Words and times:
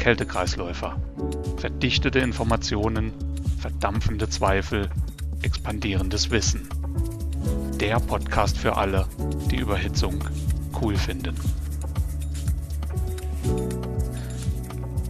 Kältekreisläufer. 0.00 0.98
Verdichtete 1.58 2.20
Informationen, 2.20 3.12
verdampfende 3.60 4.30
Zweifel, 4.30 4.88
expandierendes 5.42 6.30
Wissen. 6.30 6.66
Der 7.78 8.00
Podcast 8.00 8.56
für 8.56 8.78
alle, 8.78 9.06
die 9.50 9.58
Überhitzung 9.58 10.24
cool 10.80 10.96
finden. 10.96 11.36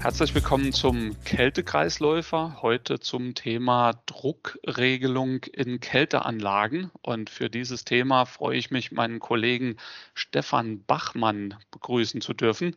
Herzlich 0.00 0.34
willkommen 0.34 0.72
zum 0.72 1.14
Kältekreisläufer. 1.24 2.56
Heute 2.60 2.98
zum 2.98 3.34
Thema 3.34 3.92
Druckregelung 4.06 5.44
in 5.52 5.78
Kälteanlagen. 5.78 6.90
Und 7.02 7.30
für 7.30 7.48
dieses 7.48 7.84
Thema 7.84 8.24
freue 8.24 8.56
ich 8.56 8.72
mich, 8.72 8.90
meinen 8.90 9.20
Kollegen 9.20 9.76
Stefan 10.14 10.82
Bachmann 10.84 11.54
begrüßen 11.70 12.22
zu 12.22 12.32
dürfen. 12.32 12.76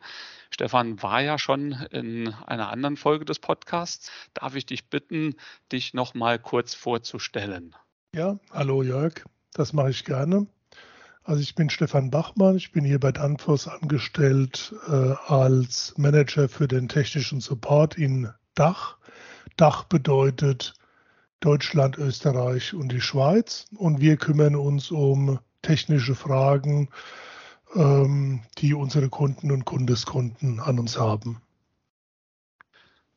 Stefan 0.54 1.02
war 1.02 1.20
ja 1.20 1.40
schon 1.40 1.72
in 1.90 2.32
einer 2.46 2.70
anderen 2.70 2.96
Folge 2.96 3.26
des 3.26 3.40
Podcasts. 3.40 4.12
Darf 4.36 4.54
ich 4.56 4.68
dich 4.68 4.88
bitten, 4.88 5.36
dich 5.72 5.96
noch 5.96 6.14
mal 6.14 6.38
kurz 6.38 6.76
vorzustellen? 6.76 7.76
Ja, 8.14 8.38
hallo 8.52 8.84
Jörg, 8.84 9.16
das 9.54 9.74
mache 9.74 9.90
ich 9.90 10.06
gerne. 10.06 10.46
Also 11.24 11.42
ich 11.42 11.56
bin 11.56 11.72
Stefan 11.72 12.12
Bachmann, 12.12 12.56
ich 12.56 12.72
bin 12.72 12.86
hier 12.86 13.00
bei 13.00 13.12
Danfoss 13.12 13.68
angestellt 13.68 14.76
äh, 14.88 15.16
als 15.26 15.96
Manager 15.98 16.48
für 16.48 16.68
den 16.68 16.88
technischen 16.88 17.42
Support 17.42 17.98
in 17.98 18.32
Dach. 18.54 18.98
Dach 19.58 19.86
bedeutet 19.86 20.76
Deutschland, 21.40 21.98
Österreich 21.98 22.76
und 22.76 22.92
die 22.92 23.02
Schweiz 23.02 23.66
und 23.76 24.02
wir 24.02 24.18
kümmern 24.18 24.56
uns 24.56 24.92
um 24.92 25.40
technische 25.64 26.14
Fragen, 26.14 26.90
die 27.76 28.74
unsere 28.74 29.10
Kunden 29.10 29.52
und 29.52 29.66
Kundeskunden 29.66 30.60
an 30.60 30.80
uns 30.80 30.98
haben. 31.00 31.42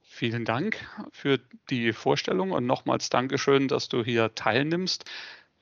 Vielen 0.01 0.47
Dank 0.47 0.79
für 1.13 1.39
die 1.69 1.93
Vorstellung 1.93 2.53
und 2.53 2.65
nochmals 2.65 3.11
Dankeschön, 3.11 3.69
dass 3.69 3.91
du 3.91 4.03
hier 4.03 4.35
teilnimmst. 4.35 5.05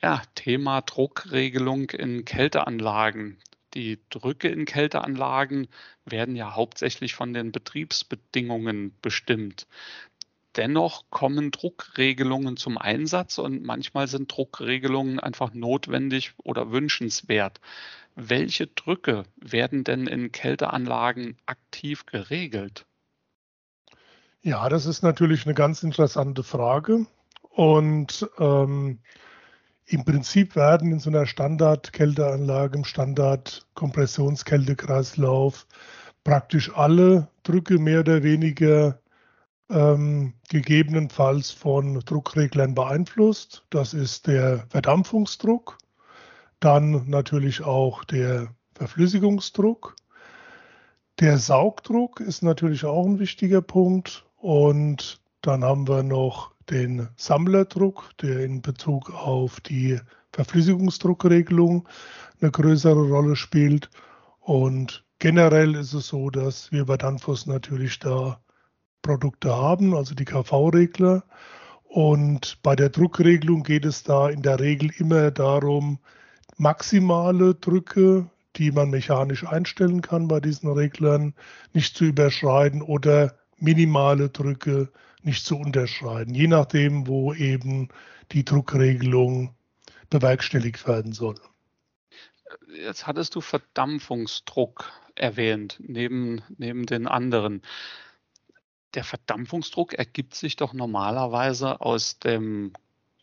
Ja, 0.00 0.22
Thema 0.36 0.80
Druckregelung 0.82 1.90
in 1.90 2.24
Kälteanlagen. 2.24 3.38
Die 3.74 3.98
Drücke 4.10 4.46
in 4.46 4.64
Kälteanlagen 4.64 5.66
werden 6.04 6.36
ja 6.36 6.54
hauptsächlich 6.54 7.14
von 7.14 7.34
den 7.34 7.50
Betriebsbedingungen 7.50 8.94
bestimmt. 9.02 9.66
Dennoch 10.56 11.10
kommen 11.10 11.50
Druckregelungen 11.50 12.56
zum 12.56 12.78
Einsatz 12.78 13.38
und 13.38 13.64
manchmal 13.64 14.06
sind 14.06 14.30
Druckregelungen 14.30 15.18
einfach 15.18 15.52
notwendig 15.52 16.34
oder 16.44 16.70
wünschenswert. 16.70 17.60
Welche 18.16 18.68
Drücke 18.68 19.24
werden 19.36 19.84
denn 19.84 20.06
in 20.06 20.32
Kälteanlagen 20.32 21.36
aktiv 21.46 22.06
geregelt? 22.06 22.86
Ja, 24.42 24.68
das 24.68 24.86
ist 24.86 25.02
natürlich 25.02 25.46
eine 25.46 25.54
ganz 25.54 25.82
interessante 25.82 26.44
Frage. 26.44 27.06
Und 27.50 28.28
ähm, 28.38 29.00
im 29.86 30.04
Prinzip 30.04 30.56
werden 30.56 30.92
in 30.92 30.98
so 30.98 31.10
einer 31.10 31.26
Standard-Kälteanlage, 31.26 32.78
im 32.78 32.84
Standard-Kompressionskältekreislauf 32.84 35.66
praktisch 36.24 36.74
alle 36.74 37.28
Drücke 37.42 37.78
mehr 37.78 38.00
oder 38.00 38.22
weniger 38.22 38.98
ähm, 39.70 40.34
gegebenenfalls 40.48 41.50
von 41.50 42.00
Druckreglern 42.00 42.74
beeinflusst. 42.74 43.64
Das 43.70 43.94
ist 43.94 44.26
der 44.26 44.66
Verdampfungsdruck, 44.68 45.78
dann 46.64 47.08
natürlich 47.08 47.62
auch 47.62 48.04
der 48.04 48.48
Verflüssigungsdruck. 48.74 49.96
Der 51.20 51.38
Saugdruck 51.38 52.20
ist 52.20 52.42
natürlich 52.42 52.84
auch 52.84 53.04
ein 53.04 53.18
wichtiger 53.18 53.60
Punkt 53.60 54.24
und 54.36 55.20
dann 55.42 55.62
haben 55.62 55.86
wir 55.86 56.02
noch 56.02 56.52
den 56.70 57.08
Sammlerdruck, 57.16 58.10
der 58.22 58.40
in 58.44 58.62
Bezug 58.62 59.10
auf 59.10 59.60
die 59.60 60.00
Verflüssigungsdruckregelung 60.32 61.86
eine 62.40 62.50
größere 62.50 63.08
Rolle 63.08 63.36
spielt. 63.36 63.90
Und 64.40 65.04
generell 65.18 65.74
ist 65.74 65.92
es 65.92 66.08
so, 66.08 66.30
dass 66.30 66.72
wir 66.72 66.86
bei 66.86 66.96
Danfoss 66.96 67.46
natürlich 67.46 67.98
da 67.98 68.40
Produkte 69.02 69.54
haben, 69.54 69.94
also 69.94 70.14
die 70.14 70.24
KV-Regler. 70.24 71.24
Und 71.84 72.58
bei 72.62 72.74
der 72.74 72.88
Druckregelung 72.88 73.62
geht 73.62 73.84
es 73.84 74.02
da 74.02 74.30
in 74.30 74.40
der 74.40 74.58
Regel 74.58 74.90
immer 74.96 75.30
darum, 75.30 75.98
maximale 76.56 77.54
Drücke, 77.54 78.30
die 78.56 78.70
man 78.70 78.90
mechanisch 78.90 79.44
einstellen 79.44 80.00
kann 80.00 80.28
bei 80.28 80.40
diesen 80.40 80.70
Reglern, 80.70 81.34
nicht 81.72 81.96
zu 81.96 82.04
überschreiten 82.04 82.82
oder 82.82 83.34
minimale 83.58 84.28
Drücke 84.28 84.90
nicht 85.22 85.44
zu 85.44 85.56
unterschreiten, 85.56 86.34
je 86.34 86.46
nachdem, 86.46 87.06
wo 87.06 87.32
eben 87.32 87.88
die 88.32 88.44
Druckregelung 88.44 89.54
bewerkstelligt 90.10 90.86
werden 90.86 91.12
soll. 91.12 91.36
Jetzt 92.68 93.06
hattest 93.06 93.34
du 93.34 93.40
Verdampfungsdruck 93.40 94.92
erwähnt, 95.14 95.78
neben, 95.80 96.42
neben 96.56 96.86
den 96.86 97.06
anderen. 97.06 97.62
Der 98.94 99.04
Verdampfungsdruck 99.04 99.94
ergibt 99.94 100.34
sich 100.34 100.56
doch 100.56 100.72
normalerweise 100.72 101.80
aus, 101.80 102.18
dem, 102.18 102.72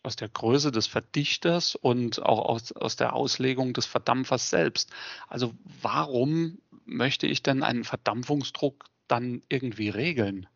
aus 0.02 0.16
der 0.16 0.28
Größe 0.28 0.72
des 0.72 0.86
Verdichters 0.86 1.74
und 1.74 2.22
auch 2.22 2.48
aus, 2.48 2.72
aus 2.72 2.96
der 2.96 3.14
Auslegung 3.14 3.72
des 3.72 3.86
Verdampfers 3.86 4.50
selbst. 4.50 4.90
Also 5.28 5.54
warum 5.80 6.58
möchte 6.84 7.26
ich 7.26 7.42
denn 7.42 7.62
einen 7.62 7.84
Verdampfungsdruck 7.84 8.84
dann 9.08 9.42
irgendwie 9.48 9.88
regeln? 9.88 10.46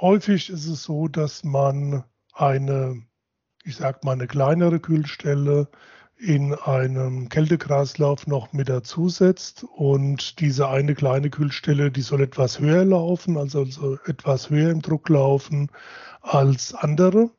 Häufig 0.00 0.48
ist 0.48 0.66
es 0.66 0.82
so, 0.84 1.08
dass 1.08 1.44
man 1.44 2.04
eine, 2.32 3.02
ich 3.64 3.76
sag 3.76 4.02
mal, 4.04 4.12
eine 4.12 4.26
kleinere 4.26 4.80
Kühlstelle 4.80 5.68
in 6.16 6.54
einem 6.54 7.28
Kältekreislauf 7.28 8.26
noch 8.26 8.52
mit 8.52 8.68
dazusetzt 8.68 9.64
und 9.64 10.38
diese 10.40 10.68
eine 10.68 10.94
kleine 10.94 11.30
Kühlstelle, 11.30 11.90
die 11.90 12.02
soll 12.02 12.20
etwas 12.22 12.60
höher 12.60 12.84
laufen, 12.84 13.38
also, 13.38 13.60
also 13.60 13.98
etwas 14.06 14.50
höher 14.50 14.70
im 14.70 14.82
Druck 14.82 15.08
laufen 15.08 15.70
als 16.20 16.74
andere. 16.74 17.30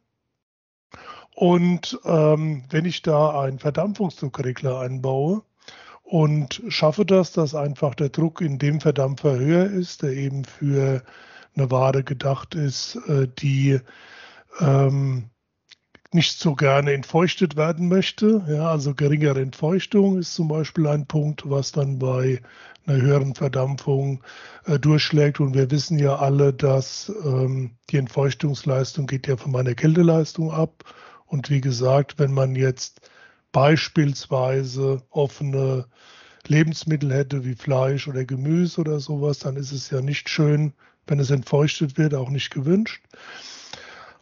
Und 1.36 2.00
ähm, 2.06 2.64
wenn 2.70 2.86
ich 2.86 3.02
da 3.02 3.42
einen 3.42 3.60
Verdampfungsdruckregler 3.60 4.80
einbaue 4.80 5.44
und 6.04 6.62
schaffe 6.68 7.06
das, 7.06 7.32
dass 7.32 7.56
einfach 7.56 7.96
der 7.96 8.10
Druck 8.10 8.42
in 8.42 8.60
dem 8.60 8.82
Verdampfer 8.82 9.38
höher 9.38 9.66
ist, 9.66 10.04
der 10.04 10.12
eben 10.12 10.44
für 10.44 11.04
eine 11.56 11.72
Ware 11.72 12.04
gedacht 12.04 12.56
ist, 12.56 12.96
äh, 13.08 13.28
die 13.40 13.80
ähm, 14.60 15.30
nicht 16.14 16.40
so 16.40 16.56
gerne 16.56 16.92
entfeuchtet 16.92 17.56
werden 17.56 17.88
möchte. 17.88 18.44
Ja, 18.48 18.70
also 18.70 18.94
geringere 18.94 19.42
Entfeuchtung 19.42 20.18
ist 20.20 20.36
zum 20.36 20.50
Beispiel 20.50 20.88
ein 20.88 21.08
Punkt, 21.08 21.50
was 21.50 21.72
dann 21.72 22.00
bei 22.00 22.42
einer 22.86 23.02
höheren 23.02 23.36
Verdampfung 23.36 24.22
äh, 24.66 24.78
durchschlägt. 24.78 25.40
Und 25.40 25.54
wir 25.54 25.72
wissen 25.72 25.98
ja 25.98 26.18
alle, 26.18 26.54
dass 26.54 27.12
ähm, 27.24 27.72
die 27.90 27.98
Entfeuchtungsleistung 27.98 29.08
geht 29.08 29.28
ja 29.28 29.38
von 29.38 29.52
meiner 29.52 29.74
Kälteleistung 29.74 30.52
ab. 30.52 30.84
Und 31.32 31.50
wie 31.50 31.62
gesagt, 31.62 32.20
wenn 32.20 32.34
man 32.34 32.56
jetzt 32.56 33.00
beispielsweise 33.54 35.02
offene 35.12 35.86
Lebensmittel 36.46 37.14
hätte 37.14 37.46
wie 37.46 37.56
Fleisch 37.56 38.10
oder 38.10 38.26
Gemüse 38.26 38.82
oder 38.82 39.00
sowas, 39.00 39.40
dann 39.40 39.56
ist 39.56 39.72
es 39.72 39.90
ja 39.92 40.02
nicht 40.02 40.28
schön, 40.28 40.74
wenn 41.08 41.22
es 41.22 41.32
entfeuchtet 41.32 41.98
wird, 41.98 42.16
auch 42.16 42.30
nicht 42.30 42.52
gewünscht. 42.52 43.06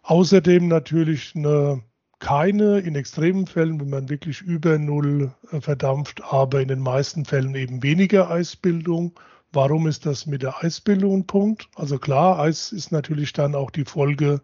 Außerdem 0.04 0.68
natürlich 0.68 1.34
eine, 1.36 1.82
keine 2.20 2.78
in 2.78 2.94
extremen 2.94 3.48
Fällen, 3.48 3.82
wenn 3.82 3.90
man 3.90 4.10
wirklich 4.10 4.42
über 4.42 4.78
Null 4.78 5.32
äh, 5.52 5.62
verdampft, 5.62 6.22
aber 6.24 6.62
in 6.62 6.68
den 6.68 6.80
meisten 6.80 7.26
Fällen 7.26 7.56
eben 7.56 7.82
weniger 7.82 8.30
Eisbildung. 8.30 9.20
Warum 9.52 9.88
ist 9.88 10.06
das 10.06 10.28
mit 10.28 10.44
der 10.44 10.64
Eisbildung 10.64 11.22
ein 11.22 11.26
Punkt? 11.26 11.70
Also 11.76 11.98
klar, 11.98 12.38
Eis 12.38 12.72
ist 12.72 12.92
natürlich 12.92 13.34
dann 13.34 13.56
auch 13.56 13.72
die 13.72 13.86
Folge 13.86 14.42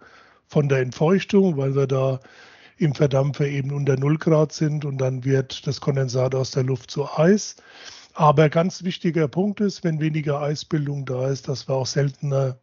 von 0.47 0.68
der 0.68 0.79
Entfeuchtung, 0.79 1.57
weil 1.57 1.75
wir 1.75 1.85
da 1.85 2.19
im 2.77 2.94
Verdampfer 2.94 3.48
eben 3.48 3.72
unter 3.72 3.98
0 3.98 4.18
Grad 4.18 4.51
sind 4.51 4.86
und 4.86 4.98
dann 4.98 5.24
wird 5.24 5.66
das 5.68 5.81
Kondensat 5.81 6.36
aus 6.36 6.51
der 6.51 6.63
Luft 6.63 6.92
zu 6.92 7.07
Eis. 7.18 7.56
Aber 8.13 8.50
ganz 8.50 8.83
wichtiger 8.83 9.27
Punkt 9.27 9.60
ist, 9.60 9.83
wenn 9.83 10.00
weniger 10.00 10.42
Eisbildung 10.42 11.06
da 11.06 11.27
ist, 11.27 11.48
dass 11.48 11.68
wir 11.68 11.75
auch 11.75 11.86
seltener 11.86 12.57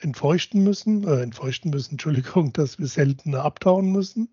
entfeuchten 0.00 0.62
müssen, 0.62 1.06
äh, 1.06 1.22
entfeuchten 1.22 1.70
müssen, 1.70 1.92
Entschuldigung, 1.92 2.52
dass 2.52 2.78
wir 2.78 2.86
seltener 2.86 3.44
abtauen 3.44 3.92
müssen. 3.92 4.28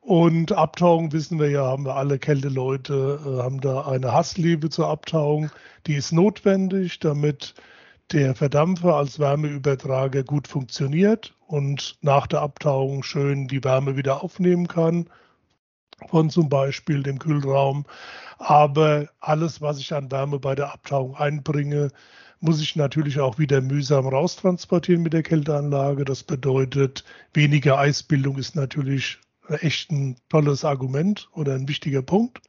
Und 0.00 0.52
Abtauung 0.52 1.12
wissen 1.12 1.38
wir 1.38 1.50
ja, 1.50 1.64
haben 1.64 1.86
wir 1.86 1.96
alle 1.96 2.18
Kälteleute, 2.18 3.20
äh, 3.24 3.42
haben 3.42 3.60
da 3.60 3.86
eine 3.86 4.12
Hassliebe 4.12 4.68
zur 4.68 4.88
Abtauung. 4.88 5.50
Die 5.86 5.94
ist 5.94 6.12
notwendig, 6.12 6.98
damit 6.98 7.54
der 8.12 8.34
Verdampfer 8.34 8.94
als 8.96 9.18
Wärmeübertrager 9.18 10.24
gut 10.24 10.48
funktioniert 10.48 11.34
und 11.46 11.96
nach 12.02 12.26
der 12.26 12.42
Abtauung 12.42 13.02
schön 13.02 13.48
die 13.48 13.64
Wärme 13.64 13.96
wieder 13.96 14.22
aufnehmen 14.22 14.68
kann 14.68 15.08
von 16.08 16.30
zum 16.30 16.48
Beispiel 16.48 17.02
dem 17.02 17.18
Kühlraum. 17.18 17.84
Aber 18.38 19.08
alles, 19.20 19.60
was 19.60 19.78
ich 19.78 19.92
an 19.92 20.10
Wärme 20.10 20.38
bei 20.38 20.54
der 20.54 20.72
Abtauung 20.72 21.16
einbringe, 21.16 21.90
muss 22.40 22.60
ich 22.60 22.76
natürlich 22.76 23.20
auch 23.20 23.38
wieder 23.38 23.60
mühsam 23.60 24.06
raustransportieren 24.06 25.02
mit 25.02 25.12
der 25.12 25.22
Kälteanlage. 25.22 26.04
Das 26.04 26.22
bedeutet, 26.22 27.04
weniger 27.32 27.78
Eisbildung 27.78 28.36
ist 28.36 28.54
natürlich 28.54 29.18
echt 29.60 29.90
ein 29.90 30.16
tolles 30.28 30.64
Argument 30.64 31.28
oder 31.32 31.54
ein 31.54 31.68
wichtiger 31.68 32.02
Punkt. 32.02 32.40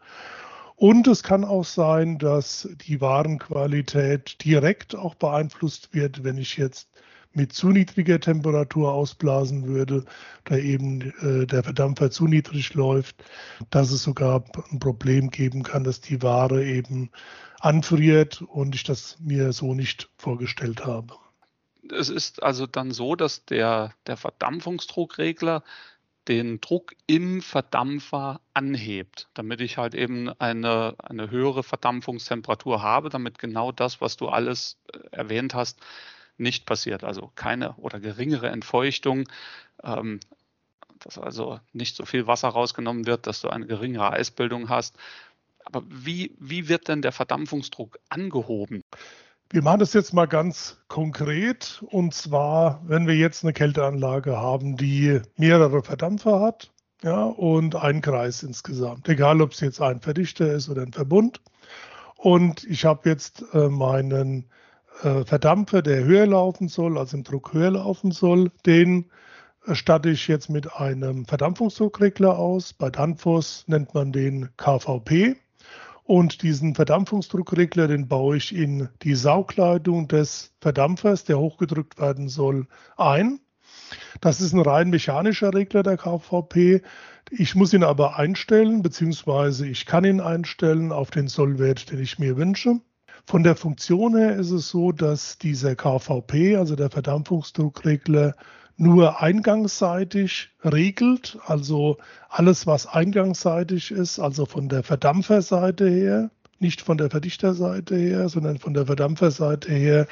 Und 0.75 1.07
es 1.07 1.23
kann 1.23 1.45
auch 1.45 1.63
sein, 1.63 2.17
dass 2.17 2.67
die 2.85 2.99
Warenqualität 2.99 4.43
direkt 4.43 4.95
auch 4.95 5.15
beeinflusst 5.15 5.93
wird, 5.93 6.23
wenn 6.23 6.37
ich 6.37 6.57
jetzt 6.57 6.89
mit 7.35 7.53
zu 7.53 7.69
niedriger 7.69 8.19
Temperatur 8.19 8.93
ausblasen 8.93 9.67
würde, 9.67 10.05
da 10.45 10.57
eben 10.57 11.13
äh, 11.21 11.45
der 11.45 11.63
Verdampfer 11.63 12.09
zu 12.09 12.27
niedrig 12.27 12.73
läuft, 12.73 13.23
dass 13.69 13.91
es 13.91 14.03
sogar 14.03 14.43
ein 14.71 14.79
Problem 14.79 15.29
geben 15.29 15.63
kann, 15.63 15.83
dass 15.83 16.01
die 16.01 16.21
Ware 16.21 16.65
eben 16.65 17.11
anfriert 17.59 18.41
und 18.41 18.75
ich 18.75 18.83
das 18.83 19.17
mir 19.19 19.51
so 19.53 19.73
nicht 19.73 20.09
vorgestellt 20.17 20.85
habe. 20.85 21.13
Es 21.91 22.09
ist 22.09 22.41
also 22.41 22.65
dann 22.65 22.91
so, 22.91 23.15
dass 23.15 23.45
der, 23.45 23.93
der 24.07 24.17
Verdampfungsdruckregler 24.17 25.63
den 26.27 26.59
Druck 26.59 26.95
im 27.07 27.41
Verdampfer 27.41 28.41
anhebt, 28.53 29.29
damit 29.33 29.61
ich 29.61 29.77
halt 29.77 29.93
eben 29.93 30.29
eine, 30.39 30.95
eine 30.97 31.29
höhere 31.29 31.63
Verdampfungstemperatur 31.63 32.81
habe, 32.81 33.09
damit 33.09 33.37
genau 33.37 33.71
das, 33.71 34.01
was 34.01 34.17
du 34.17 34.27
alles 34.27 34.77
äh, 34.91 34.99
erwähnt 35.11 35.53
hast, 35.53 35.79
nicht 36.37 36.65
passiert. 36.65 37.03
Also 37.03 37.31
keine 37.35 37.75
oder 37.75 37.99
geringere 37.99 38.49
Entfeuchtung, 38.49 39.27
ähm, 39.83 40.19
dass 40.99 41.17
also 41.17 41.59
nicht 41.73 41.95
so 41.95 42.05
viel 42.05 42.27
Wasser 42.27 42.49
rausgenommen 42.49 43.05
wird, 43.05 43.27
dass 43.27 43.41
du 43.41 43.49
eine 43.49 43.67
geringere 43.67 44.11
Eisbildung 44.11 44.69
hast. 44.69 44.97
Aber 45.65 45.83
wie, 45.87 46.35
wie 46.39 46.67
wird 46.67 46.87
denn 46.87 47.01
der 47.01 47.11
Verdampfungsdruck 47.11 47.99
angehoben? 48.09 48.81
Wir 49.51 49.61
machen 49.61 49.79
das 49.79 49.93
jetzt 49.93 50.13
mal 50.13 50.25
ganz 50.25 50.77
konkret. 50.87 51.83
Und 51.91 52.13
zwar, 52.13 52.81
wenn 52.85 53.07
wir 53.07 53.15
jetzt 53.15 53.43
eine 53.43 53.53
Kälteanlage 53.53 54.37
haben, 54.37 54.75
die 54.75 55.21
mehrere 55.37 55.83
Verdampfer 55.83 56.39
hat 56.41 56.71
ja, 57.03 57.23
und 57.23 57.75
einen 57.75 58.01
Kreis 58.01 58.41
insgesamt, 58.43 59.07
egal 59.07 59.41
ob 59.41 59.51
es 59.51 59.59
jetzt 59.59 59.81
ein 59.81 60.01
Verdichter 60.01 60.51
ist 60.51 60.69
oder 60.69 60.81
ein 60.81 60.93
Verbund. 60.93 61.41
Und 62.15 62.63
ich 62.63 62.85
habe 62.85 63.07
jetzt 63.07 63.43
äh, 63.53 63.69
meinen 63.69 64.49
äh, 65.03 65.23
Verdampfer, 65.25 65.81
der 65.81 66.03
höher 66.03 66.25
laufen 66.25 66.67
soll, 66.67 66.97
also 66.97 67.17
im 67.17 67.23
Druck 67.23 67.53
höher 67.53 67.71
laufen 67.71 68.11
soll, 68.11 68.51
den 68.65 69.11
statte 69.73 70.09
ich 70.09 70.27
jetzt 70.27 70.49
mit 70.49 70.73
einem 70.75 71.25
Verdampfungsdruckregler 71.25 72.37
aus. 72.37 72.73
Bei 72.73 72.89
Danfoss 72.89 73.63
nennt 73.67 73.93
man 73.93 74.11
den 74.11 74.49
KVP. 74.57 75.37
Und 76.07 76.43
diesen 76.43 76.75
Verdampfungsdruckregler, 76.75 77.87
den 77.87 78.07
baue 78.07 78.37
ich 78.37 78.55
in 78.55 78.89
die 79.01 79.15
Saugleitung 79.15 80.07
des 80.07 80.53
Verdampfers, 80.61 81.23
der 81.23 81.39
hochgedrückt 81.39 81.99
werden 81.99 82.29
soll, 82.29 82.67
ein. 82.95 83.39
Das 84.21 84.39
ist 84.39 84.53
ein 84.53 84.61
rein 84.61 84.91
mechanischer 84.91 85.51
Regler 85.51 85.81
der 85.81 85.97
KVP. 85.97 86.83
Ich 87.31 87.55
muss 87.55 87.73
ihn 87.73 87.83
aber 87.83 88.19
einstellen, 88.19 88.83
beziehungsweise 88.83 89.67
ich 89.67 89.87
kann 89.87 90.05
ihn 90.05 90.21
einstellen 90.21 90.91
auf 90.91 91.09
den 91.09 91.27
Sollwert, 91.27 91.89
den 91.89 91.99
ich 91.99 92.19
mir 92.19 92.37
wünsche. 92.37 92.79
Von 93.25 93.41
der 93.41 93.55
Funktion 93.55 94.15
her 94.15 94.35
ist 94.35 94.51
es 94.51 94.69
so, 94.69 94.91
dass 94.91 95.39
dieser 95.39 95.75
KVP, 95.75 96.55
also 96.55 96.75
der 96.75 96.91
Verdampfungsdruckregler, 96.91 98.35
nur 98.77 99.21
eingangsseitig 99.21 100.49
regelt, 100.63 101.37
also 101.45 101.97
alles, 102.29 102.67
was 102.67 102.87
eingangsseitig 102.87 103.91
ist, 103.91 104.19
also 104.19 104.45
von 104.45 104.67
der 104.69 104.83
Verdampferseite 104.83 105.87
her, 105.89 106.29
nicht 106.59 106.81
von 106.81 106.97
der 106.97 107.09
Verdichterseite 107.09 107.95
her, 107.95 108.29
sondern 108.29 108.57
von 108.57 108.73
der 108.73 108.85
Verdampferseite 108.85 109.71
her 109.71 110.07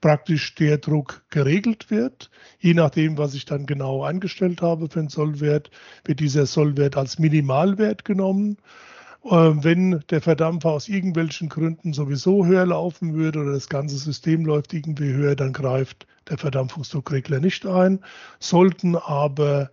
praktisch 0.00 0.54
der 0.54 0.78
Druck 0.78 1.22
geregelt 1.30 1.90
wird. 1.90 2.30
Je 2.60 2.74
nachdem, 2.74 3.18
was 3.18 3.34
ich 3.34 3.44
dann 3.44 3.66
genau 3.66 4.04
eingestellt 4.04 4.62
habe 4.62 4.88
für 4.88 5.00
den 5.00 5.08
Sollwert, 5.08 5.70
wird 6.04 6.20
dieser 6.20 6.46
Sollwert 6.46 6.96
als 6.96 7.18
Minimalwert 7.18 8.04
genommen. 8.04 8.58
Ähm, 9.24 9.64
wenn 9.64 10.00
der 10.10 10.20
Verdampfer 10.22 10.70
aus 10.70 10.88
irgendwelchen 10.88 11.48
Gründen 11.48 11.92
sowieso 11.92 12.46
höher 12.46 12.66
laufen 12.66 13.14
würde 13.14 13.40
oder 13.40 13.52
das 13.52 13.68
ganze 13.68 13.96
System 13.98 14.44
läuft 14.44 14.72
irgendwie 14.72 15.12
höher, 15.12 15.34
dann 15.36 15.52
greift 15.52 16.06
der 16.28 16.38
Verdampfungsdruckregler 16.38 17.40
nicht 17.40 17.66
ein. 17.66 18.00
Sollten 18.38 18.96
aber 18.96 19.70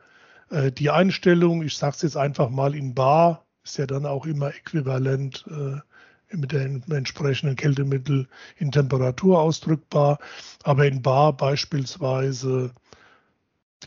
äh, 0.50 0.72
die 0.72 0.90
Einstellung, 0.90 1.64
ich 1.64 1.78
sage 1.78 1.96
es 1.96 2.02
jetzt 2.02 2.18
einfach 2.18 2.50
mal 2.50 2.76
in 2.76 2.96
Bar, 2.96 3.46
ist 3.64 3.78
ja 3.78 3.88
dann 3.88 4.06
auch 4.06 4.26
immer 4.26 4.50
äquivalent 4.50 5.46
äh, 5.50 6.36
mit 6.36 6.52
dem 6.52 6.84
entsprechenden 6.90 7.56
Kältemittel 7.56 8.28
in 8.58 8.72
Temperatur 8.72 9.40
ausdrückbar, 9.40 10.20
aber 10.64 10.86
in 10.88 11.02
Bar 11.02 11.34
beispielsweise 11.38 12.72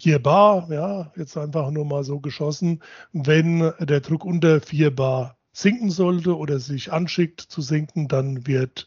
4 0.01 0.19
Bar, 0.21 0.69
ja, 0.71 1.13
jetzt 1.17 1.37
einfach 1.37 1.71
nur 1.71 1.85
mal 1.85 2.05
so 2.05 2.21
geschossen, 2.21 2.83
wenn 3.13 3.73
der 3.81 4.01
Druck 4.01 4.25
unter 4.25 4.61
4 4.61 4.95
Bar 4.95 5.38
sinken 5.53 5.91
sollte 5.91 6.37
oder 6.37 6.61
sich 6.61 6.93
anschickt 6.93 7.41
zu 7.41 7.63
sinken, 7.63 8.09
dann 8.09 8.47
wird 8.47 8.87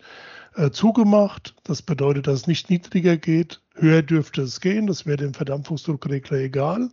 äh, 0.55 0.71
zugemacht. 0.71 1.55
Das 1.63 1.81
bedeutet, 1.81 2.27
dass 2.27 2.41
es 2.41 2.47
nicht 2.47 2.69
niedriger 2.69 3.17
geht. 3.17 3.61
Höher 3.75 4.01
dürfte 4.01 4.41
es 4.41 4.61
gehen. 4.61 4.87
Das 4.87 5.05
wäre 5.05 5.17
dem 5.17 5.33
Verdampfungsdruckregler 5.33 6.37
egal. 6.39 6.89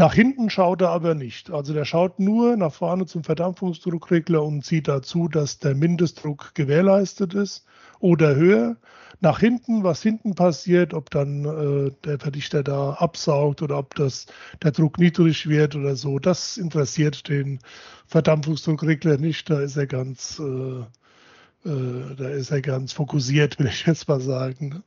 Nach 0.00 0.14
hinten 0.14 0.48
schaut 0.48 0.80
er 0.80 0.88
aber 0.88 1.14
nicht. 1.14 1.50
Also 1.50 1.74
der 1.74 1.84
schaut 1.84 2.20
nur 2.20 2.56
nach 2.56 2.72
vorne 2.72 3.04
zum 3.04 3.22
Verdampfungsdruckregler 3.22 4.42
und 4.42 4.64
sieht 4.64 4.88
dazu, 4.88 5.28
dass 5.28 5.58
der 5.58 5.74
Mindestdruck 5.74 6.54
gewährleistet 6.54 7.34
ist 7.34 7.66
oder 7.98 8.34
höher. 8.34 8.78
Nach 9.20 9.40
hinten, 9.40 9.84
was 9.84 10.00
hinten 10.00 10.34
passiert, 10.34 10.94
ob 10.94 11.10
dann 11.10 11.44
äh, 11.44 11.90
der 12.06 12.18
Verdichter 12.18 12.62
da 12.62 12.94
absaugt 12.94 13.60
oder 13.60 13.76
ob 13.76 13.94
das 13.94 14.24
der 14.62 14.70
Druck 14.70 14.96
niedrig 14.96 15.46
wird 15.50 15.76
oder 15.76 15.94
so, 15.96 16.18
das 16.18 16.56
interessiert 16.56 17.28
den 17.28 17.58
Verdampfungsdruckregler 18.06 19.18
nicht. 19.18 19.50
Da 19.50 19.60
ist 19.60 19.76
er 19.76 19.86
ganz, 19.86 20.40
äh, 20.40 21.68
äh, 21.68 22.14
da 22.16 22.28
ist 22.30 22.50
er 22.50 22.62
ganz 22.62 22.94
fokussiert, 22.94 23.58
will 23.58 23.66
ich 23.66 23.84
jetzt 23.84 24.08
mal 24.08 24.22
sagen. 24.22 24.68
Ne? 24.70 24.82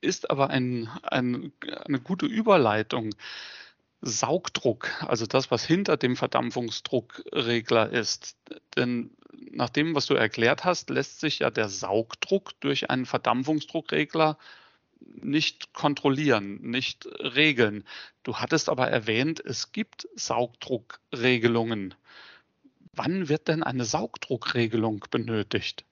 Ist 0.00 0.30
aber 0.30 0.50
ein, 0.50 0.88
ein, 1.02 1.50
eine 1.86 1.98
gute 1.98 2.26
Überleitung. 2.26 3.10
Saugdruck, 4.02 4.90
also 5.06 5.26
das, 5.26 5.50
was 5.50 5.64
hinter 5.64 5.96
dem 5.96 6.16
Verdampfungsdruckregler 6.16 7.90
ist. 7.90 8.36
Denn 8.76 9.16
nach 9.52 9.70
dem, 9.70 9.94
was 9.94 10.06
du 10.06 10.14
erklärt 10.14 10.64
hast, 10.64 10.90
lässt 10.90 11.20
sich 11.20 11.38
ja 11.40 11.50
der 11.50 11.68
Saugdruck 11.68 12.58
durch 12.60 12.90
einen 12.90 13.06
Verdampfungsdruckregler 13.06 14.38
nicht 15.00 15.72
kontrollieren, 15.72 16.60
nicht 16.62 17.06
regeln. 17.06 17.84
Du 18.22 18.36
hattest 18.36 18.68
aber 18.68 18.88
erwähnt, 18.88 19.40
es 19.44 19.72
gibt 19.72 20.08
Saugdruckregelungen. 20.14 21.94
Wann 22.94 23.28
wird 23.28 23.48
denn 23.48 23.62
eine 23.62 23.84
Saugdruckregelung 23.84 25.04
benötigt? 25.10 25.84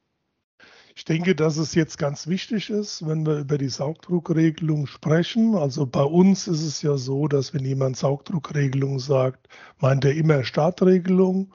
Ich 1.01 1.07
denke, 1.07 1.35
dass 1.35 1.57
es 1.57 1.75
jetzt 1.75 1.97
ganz 1.97 2.27
wichtig 2.27 2.69
ist, 2.69 3.09
wenn 3.09 3.25
wir 3.25 3.39
über 3.39 3.57
die 3.57 3.71
Saugdruckregelung 3.71 4.87
sprechen. 4.87 5.55
Also 5.55 5.87
bei 5.87 6.03
uns 6.03 6.47
ist 6.47 6.61
es 6.61 6.83
ja 6.83 6.99
so, 6.99 7.27
dass 7.27 7.55
wenn 7.55 7.65
jemand 7.65 7.97
Saugdruckregelung 7.97 8.99
sagt, 8.99 9.49
meint 9.79 10.05
er 10.05 10.13
immer 10.13 10.45
Startregelung. 10.45 11.55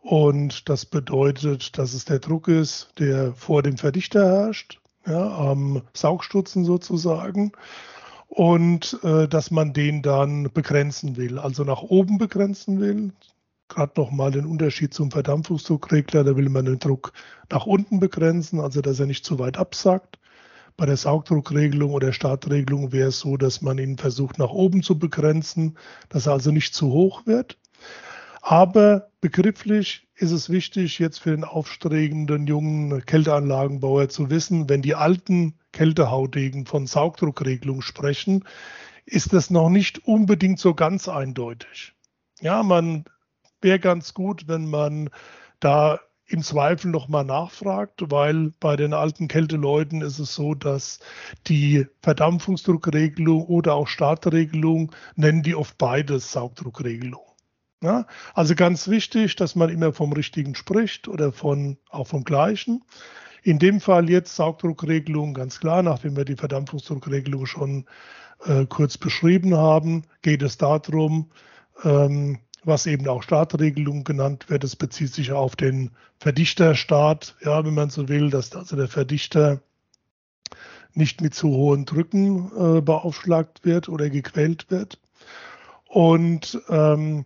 Und 0.00 0.68
das 0.68 0.86
bedeutet, 0.86 1.78
dass 1.78 1.94
es 1.94 2.04
der 2.04 2.18
Druck 2.18 2.48
ist, 2.48 2.90
der 2.98 3.32
vor 3.34 3.62
dem 3.62 3.76
Verdichter 3.76 4.26
herrscht, 4.26 4.80
ja, 5.06 5.36
am 5.38 5.82
Saugstutzen 5.94 6.64
sozusagen. 6.64 7.52
Und 8.26 8.98
äh, 9.04 9.28
dass 9.28 9.52
man 9.52 9.72
den 9.72 10.02
dann 10.02 10.50
begrenzen 10.52 11.16
will, 11.16 11.38
also 11.38 11.62
nach 11.62 11.82
oben 11.82 12.18
begrenzen 12.18 12.80
will. 12.80 13.12
Gerade 13.70 13.92
nochmal 13.96 14.32
den 14.32 14.46
Unterschied 14.46 14.92
zum 14.92 15.12
Verdampfungsdruckregler, 15.12 16.24
da 16.24 16.36
will 16.36 16.48
man 16.48 16.64
den 16.64 16.80
Druck 16.80 17.12
nach 17.50 17.66
unten 17.66 18.00
begrenzen, 18.00 18.58
also 18.60 18.80
dass 18.80 18.98
er 18.98 19.06
nicht 19.06 19.24
zu 19.24 19.38
weit 19.38 19.58
absackt. 19.58 20.18
Bei 20.76 20.86
der 20.86 20.96
Saugdruckregelung 20.96 21.92
oder 21.92 22.12
Startregelung 22.12 22.90
wäre 22.90 23.08
es 23.08 23.20
so, 23.20 23.36
dass 23.36 23.62
man 23.62 23.78
ihn 23.78 23.96
versucht 23.96 24.38
nach 24.38 24.50
oben 24.50 24.82
zu 24.82 24.98
begrenzen, 24.98 25.78
dass 26.08 26.26
er 26.26 26.32
also 26.32 26.50
nicht 26.50 26.74
zu 26.74 26.90
hoch 26.90 27.26
wird. 27.26 27.58
Aber 28.42 29.10
begrifflich 29.20 30.08
ist 30.16 30.32
es 30.32 30.50
wichtig, 30.50 30.98
jetzt 30.98 31.18
für 31.18 31.30
den 31.30 31.44
aufstrebenden 31.44 32.48
jungen 32.48 33.06
Kälteanlagenbauer 33.06 34.08
zu 34.08 34.30
wissen, 34.30 34.68
wenn 34.68 34.82
die 34.82 34.96
alten 34.96 35.54
Kältehaudegen 35.72 36.66
von 36.66 36.88
Saugdruckregelung 36.88 37.82
sprechen, 37.82 38.44
ist 39.06 39.32
das 39.32 39.48
noch 39.48 39.68
nicht 39.68 40.06
unbedingt 40.06 40.58
so 40.58 40.74
ganz 40.74 41.08
eindeutig. 41.08 41.94
Ja, 42.40 42.64
man 42.64 43.04
wäre 43.60 43.78
ganz 43.78 44.14
gut, 44.14 44.48
wenn 44.48 44.68
man 44.68 45.10
da 45.60 46.00
im 46.30 46.42
Zweifel 46.42 46.90
nochmal 46.90 47.24
nachfragt, 47.24 48.02
weil 48.10 48.52
bei 48.60 48.76
den 48.76 48.94
alten 48.94 49.26
Kälteleuten 49.26 50.00
ist 50.00 50.20
es 50.20 50.34
so, 50.34 50.54
dass 50.54 51.00
die 51.48 51.86
Verdampfungsdruckregelung 52.02 53.44
oder 53.46 53.74
auch 53.74 53.88
Startregelung 53.88 54.92
nennen 55.16 55.42
die 55.42 55.56
oft 55.56 55.76
beides 55.76 56.30
Saugdruckregelung. 56.30 57.24
Ja, 57.82 58.06
also 58.34 58.54
ganz 58.54 58.88
wichtig, 58.88 59.36
dass 59.36 59.56
man 59.56 59.70
immer 59.70 59.92
vom 59.92 60.12
Richtigen 60.12 60.54
spricht 60.54 61.08
oder 61.08 61.32
von, 61.32 61.78
auch 61.88 62.06
vom 62.06 62.24
Gleichen. 62.24 62.84
In 63.42 63.58
dem 63.58 63.80
Fall 63.80 64.10
jetzt 64.10 64.36
Saugdruckregelung, 64.36 65.32
ganz 65.34 65.60
klar, 65.60 65.82
nachdem 65.82 66.14
wir 66.14 66.26
die 66.26 66.36
Verdampfungsdruckregelung 66.36 67.46
schon 67.46 67.86
äh, 68.44 68.66
kurz 68.66 68.98
beschrieben 68.98 69.56
haben, 69.56 70.04
geht 70.20 70.42
es 70.42 70.58
darum, 70.58 71.30
ähm, 71.82 72.38
was 72.64 72.86
eben 72.86 73.08
auch 73.08 73.22
Startregelung 73.22 74.04
genannt 74.04 74.50
wird. 74.50 74.64
Es 74.64 74.76
bezieht 74.76 75.12
sich 75.12 75.32
auf 75.32 75.56
den 75.56 75.90
Verdichterstart, 76.18 77.36
ja, 77.44 77.64
wenn 77.64 77.74
man 77.74 77.90
so 77.90 78.08
will, 78.08 78.30
dass 78.30 78.54
also 78.54 78.76
der 78.76 78.88
Verdichter 78.88 79.60
nicht 80.94 81.20
mit 81.20 81.34
zu 81.34 81.48
hohen 81.48 81.84
Drücken 81.84 82.50
äh, 82.56 82.80
beaufschlagt 82.80 83.64
wird 83.64 83.88
oder 83.88 84.10
gequält 84.10 84.70
wird. 84.70 84.98
Und 85.86 86.60
ähm, 86.68 87.24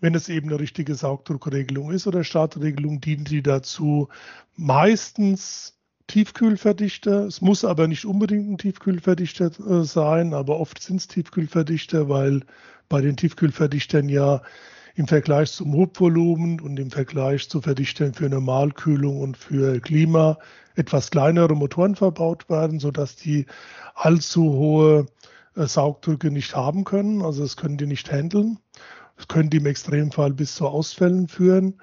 wenn 0.00 0.14
es 0.14 0.28
eben 0.28 0.48
eine 0.48 0.58
richtige 0.58 0.94
Saugdruckregelung 0.94 1.92
ist 1.92 2.06
oder 2.06 2.24
Startregelung, 2.24 3.00
dient 3.00 3.30
die 3.30 3.42
dazu 3.42 4.08
meistens 4.56 5.78
Tiefkühlverdichter. 6.08 7.26
Es 7.26 7.40
muss 7.40 7.64
aber 7.64 7.86
nicht 7.86 8.04
unbedingt 8.04 8.50
ein 8.50 8.58
Tiefkühlverdichter 8.58 9.50
äh, 9.66 9.84
sein, 9.84 10.34
aber 10.34 10.58
oft 10.58 10.82
sind 10.82 10.96
es 10.96 11.06
Tiefkühlverdichter, 11.06 12.08
weil 12.08 12.42
bei 12.88 13.00
den 13.00 13.16
Tiefkühlverdichtern 13.16 14.08
ja 14.08 14.42
im 14.94 15.08
Vergleich 15.08 15.52
zum 15.52 15.72
Hubvolumen 15.72 16.60
und 16.60 16.78
im 16.78 16.90
Vergleich 16.90 17.48
zu 17.48 17.60
Verdichtern 17.60 18.14
für 18.14 18.28
Normalkühlung 18.28 19.20
und 19.20 19.36
für 19.36 19.80
Klima 19.80 20.38
etwas 20.74 21.10
kleinere 21.10 21.54
Motoren 21.54 21.96
verbaut 21.96 22.48
werden, 22.48 22.78
sodass 22.78 23.16
die 23.16 23.46
allzu 23.94 24.44
hohe 24.44 25.06
äh, 25.56 25.66
Saugdrücke 25.66 26.30
nicht 26.30 26.54
haben 26.54 26.84
können. 26.84 27.22
Also 27.22 27.42
das 27.42 27.56
können 27.56 27.76
die 27.76 27.86
nicht 27.86 28.10
handeln. 28.10 28.58
Das 29.16 29.28
können 29.28 29.50
die 29.50 29.58
im 29.58 29.66
Extremfall 29.66 30.32
bis 30.32 30.54
zu 30.54 30.66
Ausfällen 30.66 31.28
führen. 31.28 31.80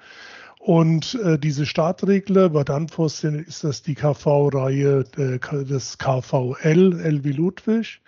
Und 0.58 1.14
äh, 1.24 1.38
diese 1.38 1.64
Startregler, 1.64 2.50
bei 2.50 2.64
Danfoss 2.64 3.24
ist 3.24 3.64
das 3.64 3.82
die 3.82 3.94
KV-Reihe 3.94 5.04
des 5.04 5.96
KVL, 5.96 7.00
L 7.00 7.24
wie 7.24 7.32
Ludwig. 7.32 8.02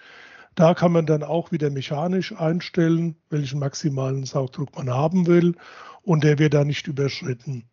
Da 0.55 0.75
kann 0.75 0.93
man 0.93 1.07
dann 1.07 1.23
auch 1.23 1.53
wieder 1.53 1.71
mechanisch 1.71 2.33
einstellen, 2.33 3.17
welchen 3.31 3.59
maximalen 3.59 4.25
Saugdruck 4.25 4.77
man 4.77 4.91
haben 4.91 5.27
will 5.27 5.55
und 6.03 6.25
der 6.25 6.39
wird 6.39 6.55
da 6.55 6.65
nicht 6.65 6.87
überschritten. 6.87 7.65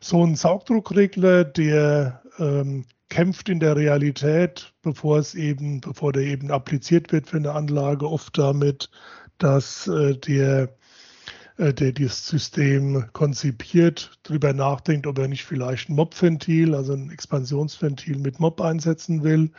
So 0.00 0.24
ein 0.24 0.36
Saugdruckregler, 0.36 1.44
der 1.44 2.22
ähm, 2.38 2.86
kämpft 3.08 3.48
in 3.48 3.60
der 3.60 3.76
Realität, 3.76 4.72
bevor 4.82 5.18
es 5.18 5.34
eben, 5.34 5.80
bevor 5.80 6.12
der 6.12 6.22
eben 6.22 6.50
appliziert 6.50 7.12
wird 7.12 7.26
für 7.26 7.38
eine 7.38 7.52
Anlage, 7.52 8.08
oft 8.08 8.38
damit, 8.38 8.90
dass 9.38 9.86
äh, 9.88 10.16
der 10.16 10.70
äh, 11.58 11.74
der 11.74 11.92
dieses 11.92 12.26
System 12.26 13.06
konzipiert, 13.12 14.18
darüber 14.22 14.52
nachdenkt, 14.52 15.06
ob 15.06 15.18
er 15.18 15.28
nicht 15.28 15.44
vielleicht 15.44 15.88
ein 15.88 15.96
MOB-Ventil, 15.96 16.74
also 16.74 16.92
ein 16.92 17.10
Expansionsventil 17.10 18.18
mit 18.18 18.38
MOB 18.40 18.60
einsetzen 18.60 19.24
will. 19.24 19.50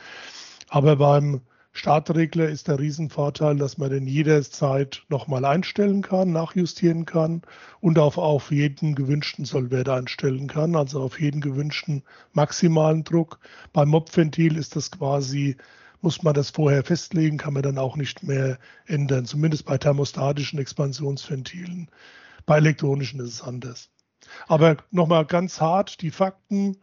Aber 0.69 0.95
beim 0.95 1.41
Startregler 1.71 2.49
ist 2.49 2.67
der 2.67 2.79
Riesenvorteil, 2.79 3.55
dass 3.55 3.77
man 3.77 3.89
den 3.89 4.07
jederzeit 4.07 5.03
nochmal 5.07 5.45
einstellen 5.45 6.01
kann, 6.01 6.31
nachjustieren 6.31 7.05
kann 7.05 7.41
und 7.79 7.99
auf, 7.99 8.17
auf 8.17 8.51
jeden 8.51 8.95
gewünschten 8.95 9.45
Sollwert 9.45 9.87
einstellen 9.87 10.47
kann, 10.47 10.75
also 10.75 11.01
auf 11.01 11.19
jeden 11.19 11.41
gewünschten 11.41 12.03
maximalen 12.33 13.03
Druck. 13.03 13.39
Beim 13.71 13.89
MOB-Ventil 13.89 14.57
ist 14.57 14.75
das 14.75 14.91
quasi 14.91 15.57
muss 16.01 16.23
man 16.23 16.33
das 16.33 16.49
vorher 16.49 16.83
festlegen, 16.83 17.37
kann 17.37 17.53
man 17.53 17.63
dann 17.63 17.77
auch 17.77 17.95
nicht 17.97 18.23
mehr 18.23 18.57
ändern, 18.85 19.25
zumindest 19.25 19.65
bei 19.65 19.77
thermostatischen 19.77 20.59
Expansionsventilen. 20.59 21.89
Bei 22.45 22.57
elektronischen 22.57 23.19
ist 23.19 23.33
es 23.33 23.41
anders. 23.41 23.89
Aber 24.47 24.77
nochmal 24.91 25.25
ganz 25.25 25.59
hart 25.59 26.01
die 26.01 26.11
Fakten. 26.11 26.77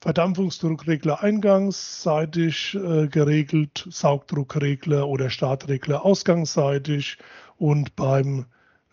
Verdampfungsdruckregler 0.00 1.22
eingangsseitig 1.22 2.74
äh, 2.74 3.08
geregelt, 3.08 3.86
Saugdruckregler 3.90 5.08
oder 5.08 5.30
Startregler 5.30 6.04
ausgangsseitig 6.04 7.18
und 7.56 7.96
beim 7.96 8.46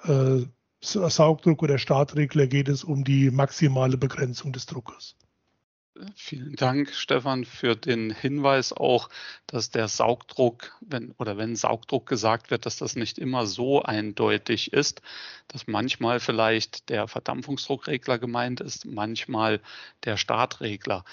äh, 0.05 0.41
Saugdruck 0.81 1.63
oder 1.63 1.77
Startregler 1.77 2.48
geht 2.48 2.67
es 2.67 2.83
um 2.83 3.03
die 3.03 3.31
maximale 3.31 3.98
Begrenzung 3.98 4.51
des 4.51 4.65
Druckes. 4.65 5.15
Vielen 6.15 6.55
Dank, 6.55 6.91
Stefan, 6.93 7.45
für 7.45 7.75
den 7.75 8.09
Hinweis 8.09 8.73
auch, 8.73 9.09
dass 9.45 9.69
der 9.69 9.88
Saugdruck, 9.88 10.75
wenn 10.81 11.12
oder 11.19 11.38
wenn 11.38 11.55
Saugdruck 11.55 12.07
gesagt 12.07 12.50
wird, 12.50 12.65
dass 12.65 12.77
das 12.77 12.95
nicht 12.95 13.19
immer 13.19 13.45
so 13.45 13.83
eindeutig 13.83 14.73
ist, 14.73 15.03
dass 15.47 15.67
manchmal 15.67 16.19
vielleicht 16.19 16.89
der 16.89 17.07
Verdampfungsdruckregler 17.07 18.17
gemeint 18.17 18.59
ist, 18.59 18.85
manchmal 18.85 19.62
der 20.03 20.17
Startregler. 20.17 21.05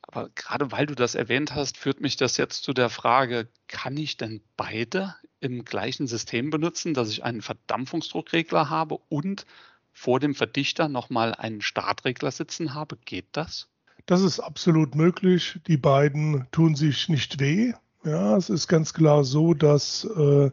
Aber 0.00 0.30
gerade 0.30 0.72
weil 0.72 0.86
du 0.86 0.94
das 0.94 1.14
erwähnt 1.14 1.54
hast, 1.54 1.76
führt 1.76 2.00
mich 2.00 2.16
das 2.16 2.38
jetzt 2.38 2.62
zu 2.64 2.72
der 2.72 2.88
Frage, 2.88 3.48
kann 3.68 3.98
ich 3.98 4.16
denn 4.16 4.40
beide 4.56 5.14
im 5.40 5.64
gleichen 5.66 6.06
System 6.06 6.48
benutzen, 6.48 6.94
dass 6.94 7.10
ich 7.10 7.22
einen 7.22 7.42
Verdampfungsdruckregler 7.42 8.70
habe 8.70 8.98
und 9.10 9.44
vor 9.92 10.20
dem 10.20 10.34
Verdichter 10.34 10.88
nochmal 10.88 11.34
einen 11.34 11.60
Startregler 11.60 12.30
sitzen 12.30 12.72
habe? 12.72 12.96
Geht 13.04 13.28
das? 13.32 13.68
Das 14.06 14.22
ist 14.22 14.38
absolut 14.38 14.94
möglich. 14.94 15.60
Die 15.66 15.76
beiden 15.76 16.46
tun 16.52 16.76
sich 16.76 17.08
nicht 17.08 17.40
weh. 17.40 17.72
Ja, 18.04 18.36
es 18.36 18.50
ist 18.50 18.68
ganz 18.68 18.94
klar 18.94 19.24
so, 19.24 19.52
dass 19.52 20.04
äh, 20.04 20.52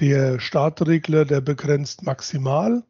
der 0.00 0.40
Startregler, 0.40 1.26
der 1.26 1.42
begrenzt 1.42 2.02
maximal 2.02 2.82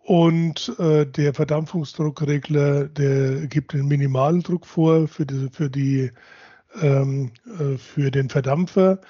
und 0.00 0.76
äh, 0.80 1.06
der 1.06 1.32
Verdampfungsdruckregler, 1.32 2.88
der 2.88 3.46
gibt 3.46 3.72
den 3.72 3.86
minimalen 3.86 4.42
Druck 4.42 4.66
vor 4.66 5.06
für, 5.06 5.24
die, 5.24 5.48
für, 5.52 5.70
die, 5.70 6.10
ähm, 6.80 7.30
äh, 7.60 7.78
für 7.78 8.10
den 8.10 8.28
Verdampfer. 8.28 9.00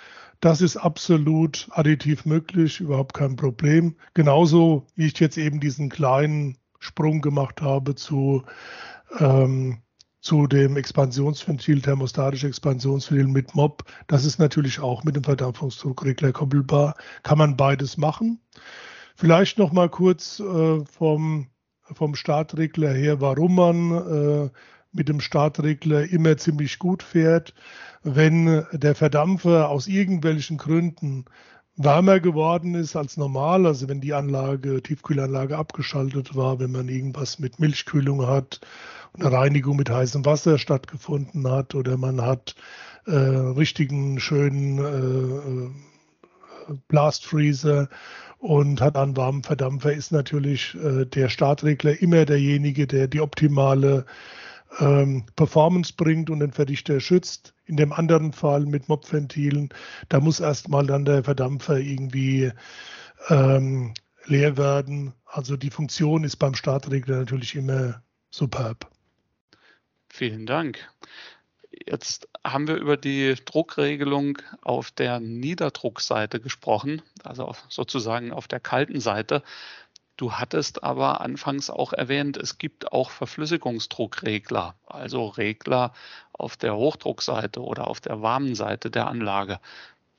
Das 0.40 0.60
ist 0.60 0.76
absolut 0.76 1.66
additiv 1.70 2.26
möglich, 2.26 2.80
überhaupt 2.80 3.14
kein 3.14 3.36
Problem. 3.36 3.96
Genauso 4.12 4.86
wie 4.96 5.06
ich 5.06 5.18
jetzt 5.18 5.38
eben 5.38 5.60
diesen 5.60 5.88
kleinen 5.88 6.58
Sprung 6.78 7.22
gemacht 7.22 7.62
habe 7.62 7.94
zu 7.94 8.42
ähm, 9.18 9.78
zu 10.26 10.48
dem 10.48 10.76
Expansionsventil, 10.76 11.80
thermostatische 11.80 12.48
Expansionsventil 12.48 13.28
mit 13.28 13.54
MOB. 13.54 13.84
Das 14.08 14.24
ist 14.24 14.40
natürlich 14.40 14.80
auch 14.80 15.04
mit 15.04 15.14
dem 15.14 15.22
Verdampfungsdruckregler 15.22 16.32
koppelbar. 16.32 16.96
Kann 17.22 17.38
man 17.38 17.56
beides 17.56 17.96
machen. 17.96 18.40
Vielleicht 19.14 19.56
noch 19.56 19.70
mal 19.70 19.88
kurz 19.88 20.40
äh, 20.40 20.84
vom, 20.84 21.46
vom 21.92 22.16
Startregler 22.16 22.92
her, 22.92 23.20
warum 23.20 23.54
man 23.54 23.92
äh, 23.92 24.50
mit 24.90 25.08
dem 25.08 25.20
Startregler 25.20 26.10
immer 26.10 26.36
ziemlich 26.36 26.80
gut 26.80 27.04
fährt. 27.04 27.54
Wenn 28.02 28.66
der 28.72 28.96
Verdampfer 28.96 29.68
aus 29.68 29.86
irgendwelchen 29.86 30.56
Gründen 30.58 31.26
wärmer 31.76 32.20
geworden 32.20 32.74
ist 32.74 32.96
als 32.96 33.16
normal, 33.16 33.66
also 33.66 33.88
wenn 33.88 34.00
die 34.00 34.14
Anlage, 34.14 34.82
Tiefkühlanlage 34.82 35.58
abgeschaltet 35.58 36.34
war, 36.34 36.58
wenn 36.58 36.72
man 36.72 36.88
irgendwas 36.88 37.38
mit 37.38 37.60
Milchkühlung 37.60 38.26
hat 38.26 38.60
eine 39.18 39.32
Reinigung 39.32 39.76
mit 39.76 39.90
heißem 39.90 40.24
Wasser 40.24 40.58
stattgefunden 40.58 41.48
hat 41.50 41.74
oder 41.74 41.96
man 41.96 42.20
hat 42.20 42.54
äh, 43.06 43.14
richtigen 43.14 44.20
schönen 44.20 44.78
äh, 44.78 46.72
äh, 46.72 46.76
Blastfreezer 46.88 47.88
und 48.38 48.80
hat 48.80 48.96
einen 48.96 49.16
warmen 49.16 49.42
Verdampfer, 49.42 49.92
ist 49.92 50.12
natürlich 50.12 50.74
äh, 50.74 51.06
der 51.06 51.28
Startregler 51.28 52.00
immer 52.00 52.24
derjenige, 52.24 52.86
der 52.86 53.08
die 53.08 53.20
optimale 53.20 54.04
ähm, 54.78 55.24
Performance 55.36 55.94
bringt 55.96 56.28
und 56.30 56.40
den 56.40 56.52
Verdichter 56.52 57.00
schützt. 57.00 57.54
In 57.66 57.76
dem 57.76 57.92
anderen 57.92 58.32
Fall 58.32 58.60
mit 58.66 58.88
Mopventilen, 58.88 59.70
da 60.08 60.20
muss 60.20 60.40
erstmal 60.40 60.86
dann 60.86 61.04
der 61.04 61.24
Verdampfer 61.24 61.78
irgendwie 61.78 62.52
ähm, 63.28 63.94
leer 64.24 64.56
werden. 64.56 65.12
Also 65.24 65.56
die 65.56 65.70
Funktion 65.70 66.24
ist 66.24 66.36
beim 66.36 66.54
Startregler 66.54 67.18
natürlich 67.18 67.54
immer 67.54 68.02
superb. 68.30 68.90
Vielen 70.08 70.46
Dank. 70.46 70.88
Jetzt 71.84 72.28
haben 72.44 72.68
wir 72.68 72.76
über 72.76 72.96
die 72.96 73.34
Druckregelung 73.44 74.38
auf 74.62 74.90
der 74.90 75.20
Niederdruckseite 75.20 76.40
gesprochen, 76.40 77.02
also 77.22 77.54
sozusagen 77.68 78.32
auf 78.32 78.48
der 78.48 78.60
kalten 78.60 79.00
Seite. 79.00 79.42
Du 80.16 80.32
hattest 80.32 80.82
aber 80.82 81.20
anfangs 81.20 81.68
auch 81.68 81.92
erwähnt, 81.92 82.36
es 82.38 82.58
gibt 82.58 82.92
auch 82.92 83.10
Verflüssigungsdruckregler, 83.10 84.74
also 84.86 85.26
Regler 85.26 85.92
auf 86.32 86.56
der 86.56 86.74
Hochdruckseite 86.74 87.62
oder 87.62 87.88
auf 87.88 88.00
der 88.00 88.22
warmen 88.22 88.54
Seite 88.54 88.90
der 88.90 89.08
Anlage. 89.08 89.60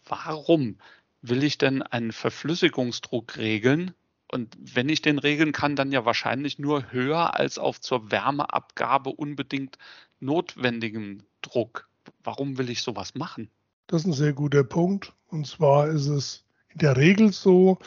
Warum 0.07 0.77
will 1.21 1.43
ich 1.43 1.57
denn 1.57 1.81
einen 1.81 2.11
Verflüssigungsdruck 2.11 3.37
regeln, 3.37 3.93
und 4.31 4.57
wenn 4.59 4.89
ich 4.89 5.01
den 5.01 5.19
regeln 5.19 5.51
kann, 5.51 5.75
dann 5.75 5.91
ja 5.91 6.05
wahrscheinlich 6.05 6.59
nur 6.59 6.91
höher 6.91 7.35
als 7.35 7.57
auf 7.57 7.79
zur 7.79 8.11
Wärmeabgabe 8.11 9.09
unbedingt 9.09 9.77
notwendigen 10.19 11.23
Druck. 11.41 11.89
Warum 12.23 12.57
will 12.57 12.69
ich 12.69 12.81
sowas 12.81 13.15
machen? 13.15 13.49
Das 13.87 14.01
ist 14.01 14.07
ein 14.07 14.13
sehr 14.13 14.33
guter 14.33 14.63
Punkt. 14.63 15.13
Und 15.27 15.47
zwar 15.47 15.87
ist 15.87 16.07
es 16.07 16.43
der 16.77 16.97
Regel 16.97 17.33
so, 17.33 17.79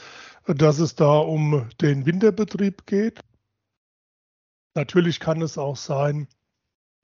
dass 0.46 0.78
es 0.78 0.94
da 0.94 1.18
um 1.18 1.68
den 1.80 2.06
Winterbetrieb 2.06 2.86
geht. 2.86 3.20
Natürlich 4.74 5.20
kann 5.20 5.42
es 5.42 5.58
auch 5.58 5.76
sein, 5.76 6.28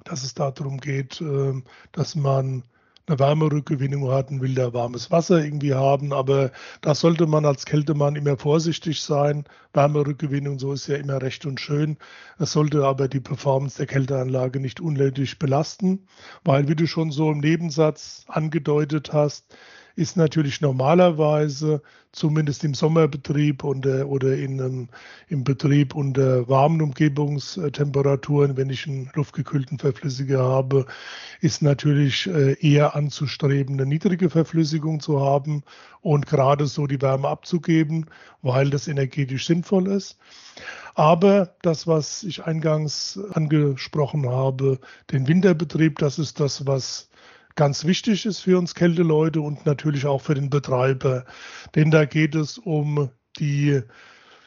dass 0.04 0.22
es 0.22 0.34
darum 0.34 0.78
geht, 0.78 1.20
ähm, 1.20 1.64
dass 1.92 2.14
man 2.14 2.64
eine 3.08 3.18
Wärmerückgewinnung 3.18 4.10
hat 4.10 4.30
und 4.30 4.40
will 4.40 4.54
da 4.54 4.72
warmes 4.72 5.10
Wasser 5.10 5.42
irgendwie 5.44 5.74
haben. 5.74 6.12
Aber 6.12 6.50
da 6.80 6.94
sollte 6.94 7.26
man 7.26 7.44
als 7.44 7.64
Kältemann 7.64 8.16
immer 8.16 8.36
vorsichtig 8.36 9.00
sein. 9.00 9.44
Wärmerückgewinnung, 9.72 10.58
so 10.58 10.72
ist 10.72 10.88
ja 10.88 10.96
immer 10.96 11.22
recht 11.22 11.46
und 11.46 11.60
schön. 11.60 11.98
Es 12.38 12.52
sollte 12.52 12.84
aber 12.84 13.08
die 13.08 13.20
Performance 13.20 13.76
der 13.78 13.86
Kälteanlage 13.86 14.60
nicht 14.60 14.80
unnötig 14.80 15.38
belasten, 15.38 16.06
weil, 16.44 16.68
wie 16.68 16.74
du 16.74 16.86
schon 16.86 17.12
so 17.12 17.30
im 17.30 17.38
Nebensatz 17.38 18.24
angedeutet 18.28 19.12
hast, 19.12 19.56
ist 19.96 20.18
natürlich 20.18 20.60
normalerweise, 20.60 21.82
zumindest 22.12 22.64
im 22.64 22.74
Sommerbetrieb 22.74 23.64
und, 23.64 23.86
äh, 23.86 24.02
oder 24.02 24.36
in, 24.36 24.58
ähm, 24.58 24.88
im 25.28 25.42
Betrieb 25.42 25.94
unter 25.94 26.46
warmen 26.48 26.82
Umgebungstemperaturen, 26.82 28.56
wenn 28.58 28.70
ich 28.70 28.86
einen 28.86 29.10
luftgekühlten 29.14 29.78
Verflüssiger 29.78 30.42
habe, 30.42 30.86
ist 31.40 31.62
natürlich 31.62 32.26
äh, 32.26 32.52
eher 32.60 32.94
anzustreben, 32.94 33.80
eine 33.80 33.86
niedrige 33.86 34.28
Verflüssigung 34.28 35.00
zu 35.00 35.20
haben 35.20 35.62
und 36.02 36.26
gerade 36.26 36.66
so 36.66 36.86
die 36.86 37.00
Wärme 37.00 37.28
abzugeben, 37.28 38.06
weil 38.42 38.68
das 38.68 38.88
energetisch 38.88 39.46
sinnvoll 39.46 39.88
ist. 39.88 40.18
Aber 40.94 41.54
das, 41.62 41.86
was 41.86 42.22
ich 42.22 42.44
eingangs 42.44 43.18
angesprochen 43.32 44.28
habe, 44.28 44.78
den 45.10 45.26
Winterbetrieb, 45.26 45.98
das 45.98 46.18
ist 46.18 46.38
das, 46.40 46.66
was 46.66 47.10
ganz 47.56 47.84
wichtig 47.84 48.26
ist 48.26 48.40
für 48.40 48.58
uns 48.58 48.74
Kälteleute 48.74 49.40
und 49.40 49.66
natürlich 49.66 50.06
auch 50.06 50.20
für 50.20 50.34
den 50.34 50.50
Betreiber. 50.50 51.24
Denn 51.74 51.90
da 51.90 52.04
geht 52.04 52.34
es 52.34 52.58
um 52.58 53.10
die 53.38 53.82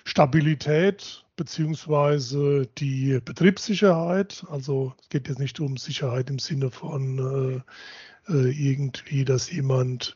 Stabilität 0.06 1.26
beziehungsweise 1.36 2.68
die 2.78 3.20
Betriebssicherheit. 3.24 4.46
Also 4.50 4.94
es 5.02 5.10
geht 5.10 5.28
jetzt 5.28 5.40
nicht 5.40 5.60
um 5.60 5.78
Sicherheit 5.78 6.30
im 6.30 6.40
Sinne 6.40 6.72
von 6.72 7.64
äh, 8.28 8.34
äh 8.34 8.50
irgendwie, 8.50 9.26
dass 9.26 9.52
jemand 9.52 10.16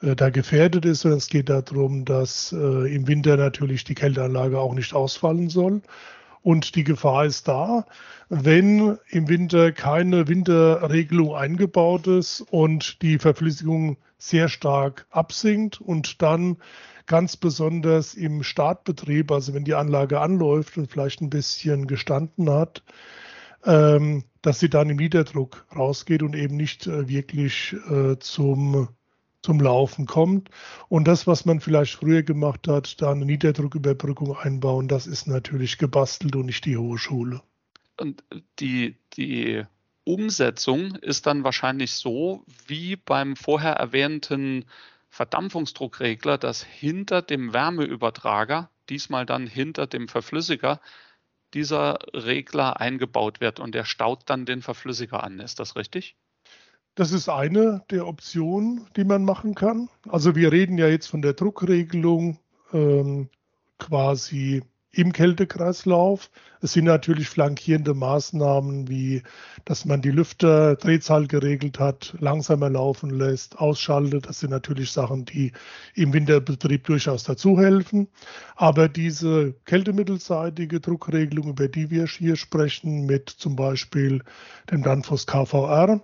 äh, 0.00 0.16
da 0.16 0.30
gefährdet 0.30 0.84
ist, 0.84 1.00
sondern 1.00 1.18
es 1.18 1.28
geht 1.28 1.48
darum, 1.48 2.04
dass 2.04 2.52
äh, 2.52 2.94
im 2.94 3.06
Winter 3.06 3.36
natürlich 3.36 3.84
die 3.84 3.94
Kälteanlage 3.94 4.58
auch 4.58 4.74
nicht 4.74 4.94
ausfallen 4.94 5.48
soll 5.48 5.82
und 6.46 6.76
die 6.76 6.84
Gefahr 6.84 7.24
ist 7.24 7.48
da, 7.48 7.86
wenn 8.28 8.98
im 9.08 9.28
Winter 9.28 9.72
keine 9.72 10.28
Winterregelung 10.28 11.34
eingebaut 11.34 12.06
ist 12.06 12.40
und 12.40 13.02
die 13.02 13.18
Verflüssigung 13.18 13.96
sehr 14.16 14.48
stark 14.48 15.08
absinkt 15.10 15.80
und 15.80 16.22
dann 16.22 16.58
ganz 17.06 17.36
besonders 17.36 18.14
im 18.14 18.44
Startbetrieb, 18.44 19.32
also 19.32 19.54
wenn 19.54 19.64
die 19.64 19.74
Anlage 19.74 20.20
anläuft 20.20 20.78
und 20.78 20.88
vielleicht 20.88 21.20
ein 21.20 21.30
bisschen 21.30 21.88
gestanden 21.88 22.48
hat, 22.48 22.84
ähm, 23.64 24.22
dass 24.40 24.60
sie 24.60 24.70
dann 24.70 24.88
im 24.88 24.98
Niederdruck 24.98 25.66
rausgeht 25.74 26.22
und 26.22 26.36
eben 26.36 26.56
nicht 26.56 26.86
äh, 26.86 27.08
wirklich 27.08 27.74
äh, 27.90 28.20
zum 28.20 28.86
zum 29.46 29.60
Laufen 29.60 30.06
kommt. 30.06 30.50
Und 30.88 31.06
das, 31.06 31.26
was 31.26 31.44
man 31.44 31.60
vielleicht 31.60 31.94
früher 31.94 32.22
gemacht 32.22 32.66
hat, 32.68 33.00
da 33.00 33.12
eine 33.12 33.24
Niederdrucküberbrückung 33.24 34.36
einbauen, 34.36 34.88
das 34.88 35.06
ist 35.06 35.28
natürlich 35.28 35.78
gebastelt 35.78 36.34
und 36.34 36.46
nicht 36.46 36.64
die 36.64 36.76
hohe 36.76 36.98
Schule. 36.98 37.40
Und 37.96 38.24
die, 38.58 38.96
die 39.16 39.62
Umsetzung 40.04 40.96
ist 40.96 41.26
dann 41.26 41.44
wahrscheinlich 41.44 41.92
so 41.92 42.44
wie 42.66 42.96
beim 42.96 43.36
vorher 43.36 43.74
erwähnten 43.74 44.64
Verdampfungsdruckregler, 45.10 46.38
dass 46.38 46.62
hinter 46.62 47.22
dem 47.22 47.54
Wärmeübertrager, 47.54 48.68
diesmal 48.88 49.26
dann 49.26 49.46
hinter 49.46 49.86
dem 49.86 50.08
Verflüssiger, 50.08 50.80
dieser 51.54 51.98
Regler 52.12 52.80
eingebaut 52.80 53.40
wird 53.40 53.60
und 53.60 53.74
der 53.74 53.84
staut 53.84 54.22
dann 54.26 54.44
den 54.44 54.60
Verflüssiger 54.60 55.22
an. 55.22 55.38
Ist 55.38 55.60
das 55.60 55.76
richtig? 55.76 56.16
Das 56.96 57.12
ist 57.12 57.28
eine 57.28 57.82
der 57.90 58.06
Optionen, 58.06 58.86
die 58.96 59.04
man 59.04 59.22
machen 59.22 59.54
kann. 59.54 59.90
Also 60.08 60.34
wir 60.34 60.50
reden 60.50 60.78
ja 60.78 60.88
jetzt 60.88 61.08
von 61.08 61.20
der 61.20 61.34
Druckregelung 61.34 62.38
ähm, 62.72 63.28
quasi 63.78 64.62
im 64.92 65.12
Kältekreislauf. 65.12 66.30
Es 66.62 66.72
sind 66.72 66.86
natürlich 66.86 67.28
flankierende 67.28 67.92
Maßnahmen, 67.92 68.88
wie 68.88 69.22
dass 69.66 69.84
man 69.84 70.00
die 70.00 70.10
Lüfterdrehzahl 70.10 71.26
geregelt 71.26 71.78
hat, 71.78 72.16
langsamer 72.18 72.70
laufen 72.70 73.10
lässt, 73.10 73.58
ausschaltet. 73.58 74.26
Das 74.26 74.40
sind 74.40 74.48
natürlich 74.48 74.90
Sachen, 74.90 75.26
die 75.26 75.52
im 75.94 76.14
Winterbetrieb 76.14 76.84
durchaus 76.84 77.24
dazu 77.24 77.58
helfen. 77.58 78.08
Aber 78.54 78.88
diese 78.88 79.52
kältemittelseitige 79.66 80.80
Druckregelung, 80.80 81.50
über 81.50 81.68
die 81.68 81.90
wir 81.90 82.06
hier 82.06 82.36
sprechen, 82.36 83.04
mit 83.04 83.28
zum 83.28 83.54
Beispiel 83.54 84.22
dem 84.70 84.82
Danfoss 84.82 85.26
KVR, 85.26 86.00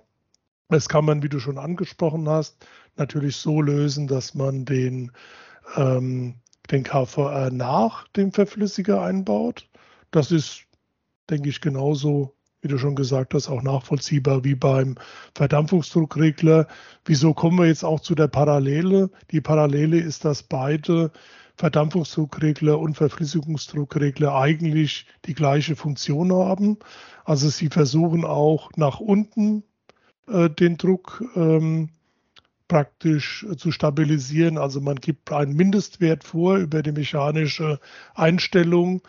das 0.72 0.88
kann 0.88 1.04
man, 1.04 1.22
wie 1.22 1.28
du 1.28 1.38
schon 1.38 1.58
angesprochen 1.58 2.28
hast, 2.28 2.66
natürlich 2.96 3.36
so 3.36 3.60
lösen, 3.60 4.06
dass 4.06 4.34
man 4.34 4.64
den, 4.64 5.12
ähm, 5.76 6.34
den 6.70 6.82
KVR 6.82 7.50
nach 7.50 8.08
dem 8.08 8.32
Verflüssiger 8.32 9.02
einbaut. 9.02 9.68
Das 10.10 10.30
ist, 10.30 10.64
denke 11.30 11.48
ich, 11.48 11.60
genauso, 11.60 12.34
wie 12.60 12.68
du 12.68 12.78
schon 12.78 12.94
gesagt 12.94 13.34
hast, 13.34 13.48
auch 13.48 13.62
nachvollziehbar 13.62 14.44
wie 14.44 14.54
beim 14.54 14.96
Verdampfungsdruckregler. 15.34 16.68
Wieso 17.04 17.34
kommen 17.34 17.58
wir 17.58 17.66
jetzt 17.66 17.84
auch 17.84 18.00
zu 18.00 18.14
der 18.14 18.28
Parallele? 18.28 19.10
Die 19.30 19.40
Parallele 19.40 19.98
ist, 19.98 20.24
dass 20.24 20.42
beide 20.42 21.10
Verdampfungsdruckregler 21.56 22.78
und 22.78 22.96
Verflüssigungsdruckregler 22.96 24.34
eigentlich 24.34 25.06
die 25.26 25.34
gleiche 25.34 25.76
Funktion 25.76 26.32
haben. 26.32 26.78
Also 27.24 27.48
sie 27.48 27.68
versuchen 27.68 28.24
auch 28.24 28.70
nach 28.76 29.00
unten 29.00 29.64
äh, 30.32 30.50
den 30.50 30.76
Druck 30.76 31.22
ähm, 31.36 31.90
praktisch 32.68 33.46
zu 33.58 33.70
stabilisieren. 33.70 34.56
Also 34.56 34.80
man 34.80 34.96
gibt 34.96 35.30
einen 35.30 35.54
Mindestwert 35.54 36.24
vor 36.24 36.56
über 36.56 36.82
die 36.82 36.92
mechanische 36.92 37.78
Einstellung, 38.14 39.02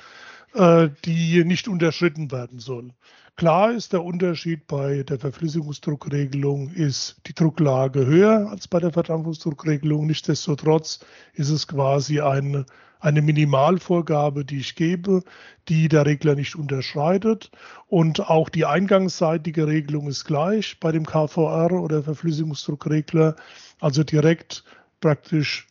äh, 0.54 0.90
die 1.06 1.44
nicht 1.46 1.68
unterschritten 1.68 2.32
werden 2.32 2.60
soll. 2.60 2.92
Klar 3.36 3.72
ist 3.72 3.94
der 3.94 4.04
Unterschied 4.04 4.68
bei 4.68 5.02
der 5.04 5.18
Verflüssigungsdruckregelung 5.18 6.70
ist 6.70 7.22
die 7.26 7.34
Drucklage 7.34 8.06
höher 8.06 8.50
als 8.52 8.68
bei 8.68 8.80
der 8.80 8.92
Verdampfungsdruckregelung. 8.92 10.06
Nichtsdestotrotz 10.06 11.00
ist 11.34 11.50
es 11.50 11.68
quasi 11.68 12.22
ein 12.22 12.66
eine 13.04 13.22
Minimalvorgabe, 13.22 14.46
die 14.46 14.60
ich 14.60 14.76
gebe, 14.76 15.24
die 15.68 15.90
der 15.90 16.06
Regler 16.06 16.36
nicht 16.36 16.56
unterschreitet. 16.56 17.52
Und 17.88 18.30
auch 18.30 18.48
die 18.48 18.66
eingangsseitige 18.66 19.68
Regelung 19.68 20.08
ist 20.08 20.24
gleich 20.24 20.80
bei 20.80 20.94
dem 20.94 21.06
KVR 21.06 21.74
oder 21.74 22.02
Verflüssigungsdruckregler, 22.02 23.36
also 23.82 24.06
direkt 24.06 24.64
praktisch 25.02 25.68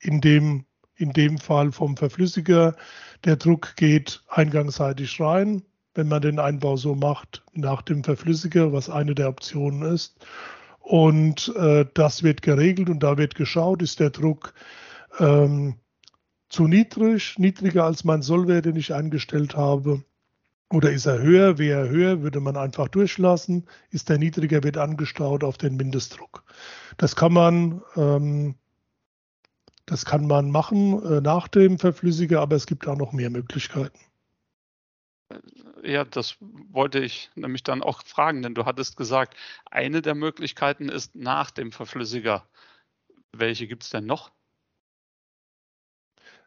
in 0.00 0.22
dem, 0.22 0.64
in 0.96 1.12
dem 1.12 1.36
Fall 1.36 1.70
vom 1.70 1.98
Verflüssiger. 1.98 2.74
Der 3.24 3.36
Druck 3.36 3.76
geht 3.76 4.22
eingangsseitig 4.28 5.20
rein, 5.20 5.62
wenn 5.94 6.08
man 6.08 6.22
den 6.22 6.38
Einbau 6.38 6.78
so 6.78 6.94
macht, 6.94 7.42
nach 7.52 7.82
dem 7.82 8.04
Verflüssiger, 8.04 8.72
was 8.72 8.88
eine 8.88 9.14
der 9.14 9.28
Optionen 9.28 9.82
ist. 9.82 10.24
Und 10.78 11.54
äh, 11.56 11.84
das 11.92 12.22
wird 12.22 12.40
geregelt 12.40 12.88
und 12.88 13.02
da 13.02 13.18
wird 13.18 13.34
geschaut, 13.34 13.82
ist 13.82 14.00
der 14.00 14.10
Druck 14.10 14.54
ähm, 15.18 15.76
zu 16.50 16.66
niedrig, 16.66 17.38
niedriger 17.38 17.84
als 17.84 18.04
mein 18.04 18.22
Sollwert, 18.22 18.66
den 18.66 18.76
ich 18.76 18.92
eingestellt 18.92 19.56
habe? 19.56 20.04
Oder 20.72 20.92
ist 20.92 21.06
er 21.06 21.20
höher? 21.20 21.58
Wäre 21.58 21.86
er 21.86 21.88
höher, 21.88 22.22
würde 22.22 22.40
man 22.40 22.56
einfach 22.56 22.88
durchlassen. 22.88 23.66
Ist 23.90 24.10
er 24.10 24.18
niedriger, 24.18 24.62
wird 24.62 24.76
angestaut 24.76 25.42
auf 25.42 25.58
den 25.58 25.76
Mindestdruck. 25.76 26.44
Das 26.96 27.16
kann 27.16 27.32
man, 27.32 27.82
ähm, 27.96 28.54
das 29.86 30.04
kann 30.04 30.26
man 30.26 30.50
machen 30.50 31.02
äh, 31.04 31.20
nach 31.20 31.48
dem 31.48 31.78
Verflüssiger, 31.78 32.40
aber 32.40 32.56
es 32.56 32.66
gibt 32.66 32.86
auch 32.86 32.96
noch 32.96 33.12
mehr 33.12 33.30
Möglichkeiten. 33.30 33.98
Ja, 35.82 36.04
das 36.04 36.36
wollte 36.40 36.98
ich 36.98 37.30
nämlich 37.36 37.62
dann 37.62 37.82
auch 37.82 38.02
fragen, 38.04 38.42
denn 38.42 38.54
du 38.54 38.64
hattest 38.64 38.96
gesagt, 38.96 39.36
eine 39.64 40.02
der 40.02 40.14
Möglichkeiten 40.14 40.88
ist 40.88 41.14
nach 41.14 41.50
dem 41.50 41.72
Verflüssiger. 41.72 42.46
Welche 43.32 43.66
gibt 43.66 43.84
es 43.84 43.90
denn 43.90 44.06
noch? 44.06 44.32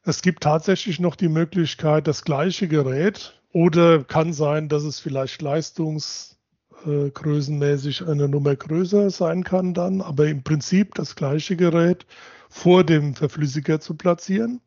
Es 0.05 0.21
gibt 0.21 0.43
tatsächlich 0.43 0.99
noch 0.99 1.15
die 1.15 1.29
Möglichkeit, 1.29 2.07
das 2.07 2.25
gleiche 2.25 2.67
Gerät 2.67 3.39
oder 3.53 4.03
kann 4.03 4.33
sein, 4.33 4.67
dass 4.67 4.83
es 4.83 4.99
vielleicht 4.99 5.41
leistungsgrößenmäßig 5.41 8.01
äh, 8.01 8.11
eine 8.11 8.27
Nummer 8.27 8.53
größer 8.55 9.09
sein 9.09 9.45
kann 9.45 9.73
dann, 9.73 10.01
aber 10.01 10.27
im 10.27 10.43
Prinzip 10.43 10.93
das 10.95 11.15
gleiche 11.15 11.55
Gerät 11.55 12.05
vor 12.49 12.83
dem 12.83 13.15
Verflüssiger 13.15 13.79
zu 13.79 13.95
platzieren. 13.95 14.59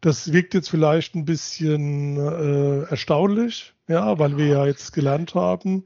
Das 0.00 0.32
wirkt 0.32 0.54
jetzt 0.54 0.70
vielleicht 0.70 1.14
ein 1.14 1.26
bisschen 1.26 2.16
äh, 2.16 2.84
erstaunlich, 2.84 3.74
ja, 3.86 4.18
weil 4.18 4.38
wir 4.38 4.46
ja 4.46 4.66
jetzt 4.66 4.92
gelernt 4.92 5.34
haben, 5.34 5.84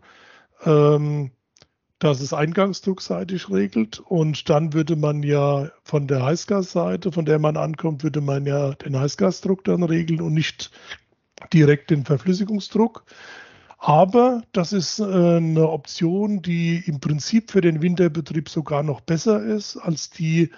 ähm, 0.65 1.33
dass 1.99 2.21
es 2.21 2.33
eingangsdruckseitig 2.33 3.51
regelt 3.51 3.99
und 3.99 4.49
dann 4.49 4.73
würde 4.73 4.95
man 4.95 5.23
ja 5.23 5.71
von 5.83 6.07
der 6.07 6.25
Heißgasseite, 6.25 7.11
von 7.11 7.25
der 7.25 7.39
man 7.39 7.57
ankommt, 7.57 8.05
würde 8.05 8.21
man 8.21 8.47
ja 8.47 8.75
den 8.75 8.99
Heißgasdruck 8.99 9.65
dann 9.65 9.83
regeln 9.83 10.21
und 10.21 10.35
nicht 10.35 10.71
direkt 11.53 11.91
den 11.91 12.05
Verflüssigungsdruck. 12.05 13.05
Aber 13.79 14.43
das 14.53 14.73
ist 14.73 14.99
äh, 14.99 15.05
eine 15.05 15.69
Option, 15.69 16.43
die 16.43 16.83
im 16.87 17.01
Prinzip 17.01 17.51
für 17.51 17.61
den 17.61 17.81
Winterbetrieb 17.81 18.49
sogar 18.49 18.83
noch 18.83 19.01
besser 19.01 19.43
ist 19.43 19.77
als 19.77 20.11
die, 20.11 20.51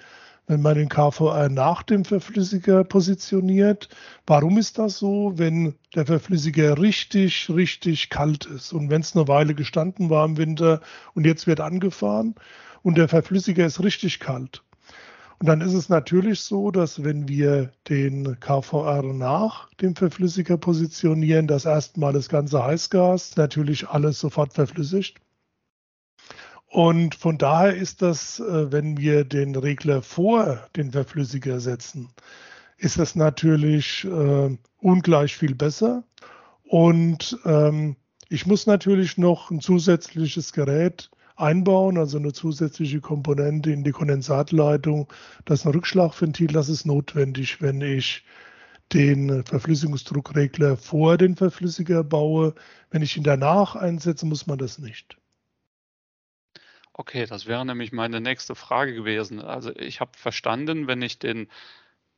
wenn 0.51 0.61
man 0.61 0.75
den 0.75 0.89
KVR 0.89 1.47
nach 1.47 1.81
dem 1.81 2.03
Verflüssiger 2.03 2.83
positioniert. 2.83 3.87
Warum 4.27 4.57
ist 4.57 4.77
das 4.77 4.97
so? 4.97 5.31
Wenn 5.37 5.75
der 5.95 6.05
Verflüssiger 6.05 6.77
richtig, 6.77 7.49
richtig 7.49 8.09
kalt 8.09 8.47
ist 8.47 8.73
und 8.73 8.89
wenn 8.89 8.99
es 8.99 9.15
eine 9.15 9.29
Weile 9.29 9.55
gestanden 9.55 10.09
war 10.09 10.25
im 10.25 10.35
Winter 10.35 10.81
und 11.13 11.25
jetzt 11.25 11.47
wird 11.47 11.61
angefahren 11.61 12.35
und 12.83 12.97
der 12.97 13.07
Verflüssiger 13.07 13.65
ist 13.65 13.81
richtig 13.81 14.19
kalt, 14.19 14.61
und 15.39 15.47
dann 15.47 15.61
ist 15.61 15.73
es 15.73 15.89
natürlich 15.89 16.41
so, 16.41 16.69
dass 16.69 17.03
wenn 17.03 17.27
wir 17.27 17.71
den 17.89 18.39
KVR 18.39 19.01
nach 19.01 19.73
dem 19.75 19.95
Verflüssiger 19.95 20.57
positionieren, 20.57 21.47
dass 21.47 21.65
erstmal 21.65 22.13
das 22.13 22.29
ganze 22.29 22.63
Heißgas 22.63 23.37
natürlich 23.37 23.87
alles 23.87 24.19
sofort 24.19 24.53
verflüssigt. 24.53 25.17
Und 26.71 27.15
von 27.15 27.37
daher 27.37 27.75
ist 27.75 28.01
das, 28.01 28.39
äh, 28.39 28.71
wenn 28.71 28.97
wir 28.97 29.25
den 29.25 29.57
Regler 29.57 30.01
vor 30.01 30.69
den 30.77 30.93
Verflüssiger 30.93 31.59
setzen, 31.59 32.07
ist 32.77 32.97
das 32.97 33.13
natürlich 33.13 34.05
äh, 34.05 34.57
ungleich 34.79 35.35
viel 35.35 35.53
besser. 35.53 36.05
Und 36.63 37.37
ähm, 37.43 37.97
ich 38.29 38.47
muss 38.47 38.67
natürlich 38.67 39.17
noch 39.17 39.51
ein 39.51 39.59
zusätzliches 39.59 40.53
Gerät 40.53 41.11
einbauen, 41.35 41.97
also 41.97 42.17
eine 42.17 42.31
zusätzliche 42.31 43.01
Komponente 43.01 43.71
in 43.71 43.83
die 43.83 43.91
Kondensatleitung. 43.91 45.11
Das 45.43 45.59
ist 45.59 45.65
ein 45.65 45.73
Rückschlagventil, 45.73 46.47
das 46.47 46.69
ist 46.69 46.85
notwendig, 46.85 47.61
wenn 47.61 47.81
ich 47.81 48.23
den 48.93 49.43
Verflüssigungsdruckregler 49.43 50.77
vor 50.77 51.17
den 51.17 51.35
Verflüssiger 51.35 52.05
baue. 52.05 52.55
Wenn 52.91 53.01
ich 53.01 53.17
ihn 53.17 53.23
danach 53.23 53.75
einsetze, 53.75 54.25
muss 54.25 54.47
man 54.47 54.57
das 54.57 54.79
nicht. 54.79 55.20
Okay, 56.93 57.25
das 57.25 57.45
wäre 57.45 57.65
nämlich 57.65 57.91
meine 57.91 58.21
nächste 58.21 58.55
Frage 58.55 58.93
gewesen. 58.93 59.39
Also 59.39 59.75
ich 59.75 59.99
habe 60.01 60.11
verstanden, 60.17 60.87
wenn 60.87 61.01
ich 61.01 61.19
den 61.19 61.49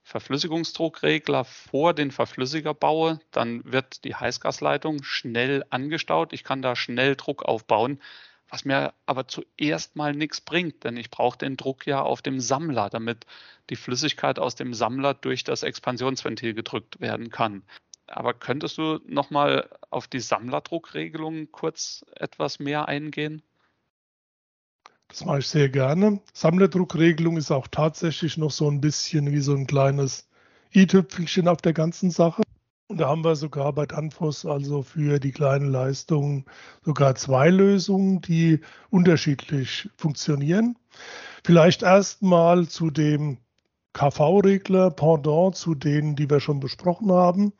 Verflüssigungsdruckregler 0.03 1.45
vor 1.45 1.93
den 1.93 2.11
Verflüssiger 2.11 2.73
baue, 2.73 3.19
dann 3.31 3.63
wird 3.65 4.03
die 4.03 4.15
Heißgasleitung 4.15 5.03
schnell 5.03 5.63
angestaut. 5.69 6.33
Ich 6.33 6.43
kann 6.43 6.61
da 6.61 6.75
schnell 6.75 7.15
Druck 7.15 7.43
aufbauen 7.43 7.99
was 8.53 8.65
mir 8.65 8.93
aber 9.07 9.27
zuerst 9.27 9.95
mal 9.95 10.13
nichts 10.13 10.39
bringt, 10.39 10.83
denn 10.83 10.95
ich 10.95 11.09
brauche 11.09 11.39
den 11.39 11.57
Druck 11.57 11.87
ja 11.87 12.03
auf 12.03 12.21
dem 12.21 12.39
Sammler, 12.39 12.87
damit 12.91 13.25
die 13.71 13.75
Flüssigkeit 13.75 14.37
aus 14.37 14.53
dem 14.53 14.75
Sammler 14.75 15.15
durch 15.15 15.43
das 15.43 15.63
Expansionsventil 15.63 16.53
gedrückt 16.53 17.01
werden 17.01 17.31
kann. 17.31 17.63
Aber 18.05 18.35
könntest 18.35 18.77
du 18.77 18.99
noch 19.07 19.31
mal 19.31 19.67
auf 19.89 20.07
die 20.07 20.19
Sammlerdruckregelung 20.19 21.51
kurz 21.51 22.05
etwas 22.15 22.59
mehr 22.59 22.87
eingehen? 22.87 23.41
Das 25.13 25.25
mache 25.25 25.39
ich 25.39 25.47
sehr 25.47 25.69
gerne. 25.69 26.21
Sammlerdruckregelung 26.33 27.37
ist 27.37 27.51
auch 27.51 27.67
tatsächlich 27.67 28.35
noch 28.39 28.49
so 28.49 28.67
ein 28.67 28.81
bisschen 28.81 29.31
wie 29.31 29.41
so 29.41 29.53
ein 29.53 29.67
kleines 29.67 30.27
i-Tüpfelchen 30.73 31.47
auf 31.47 31.61
der 31.61 31.73
ganzen 31.73 32.09
Sache. 32.09 32.41
Und 32.87 32.97
da 32.97 33.09
haben 33.09 33.23
wir 33.23 33.35
sogar 33.35 33.73
bei 33.73 33.85
Danfoss 33.85 34.43
also 34.43 34.81
für 34.81 35.19
die 35.19 35.31
kleinen 35.31 35.67
Leistungen 35.67 36.45
sogar 36.81 37.13
zwei 37.13 37.51
Lösungen, 37.51 38.21
die 38.21 38.61
unterschiedlich 38.89 39.87
funktionieren. 39.97 40.79
Vielleicht 41.43 41.83
erstmal 41.83 42.67
zu 42.67 42.89
dem 42.89 43.37
KV-Regler 43.93 44.89
Pendant 44.89 45.55
zu 45.55 45.75
denen, 45.75 46.15
die 46.15 46.27
wir 46.27 46.39
schon 46.39 46.59
besprochen 46.59 47.11
haben. 47.11 47.53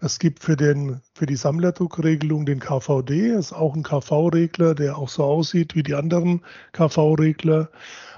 Es 0.00 0.18
gibt 0.18 0.42
für, 0.42 0.56
den, 0.56 1.00
für 1.14 1.26
die 1.26 1.36
Sammlerdruckregelung 1.36 2.46
den 2.46 2.60
KVD, 2.60 3.32
ist 3.32 3.52
auch 3.52 3.74
ein 3.74 3.82
KV-Regler, 3.82 4.74
der 4.74 4.96
auch 4.96 5.08
so 5.08 5.24
aussieht 5.24 5.74
wie 5.74 5.82
die 5.82 5.94
anderen 5.94 6.42
KV-Regler, 6.72 7.68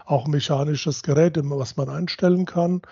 auch 0.06 0.26
ein 0.26 0.30
mechanisches 0.30 1.02
Gerät, 1.02 1.38
was 1.42 1.76
man 1.76 1.88
einstellen 1.88 2.46
kann 2.46 2.82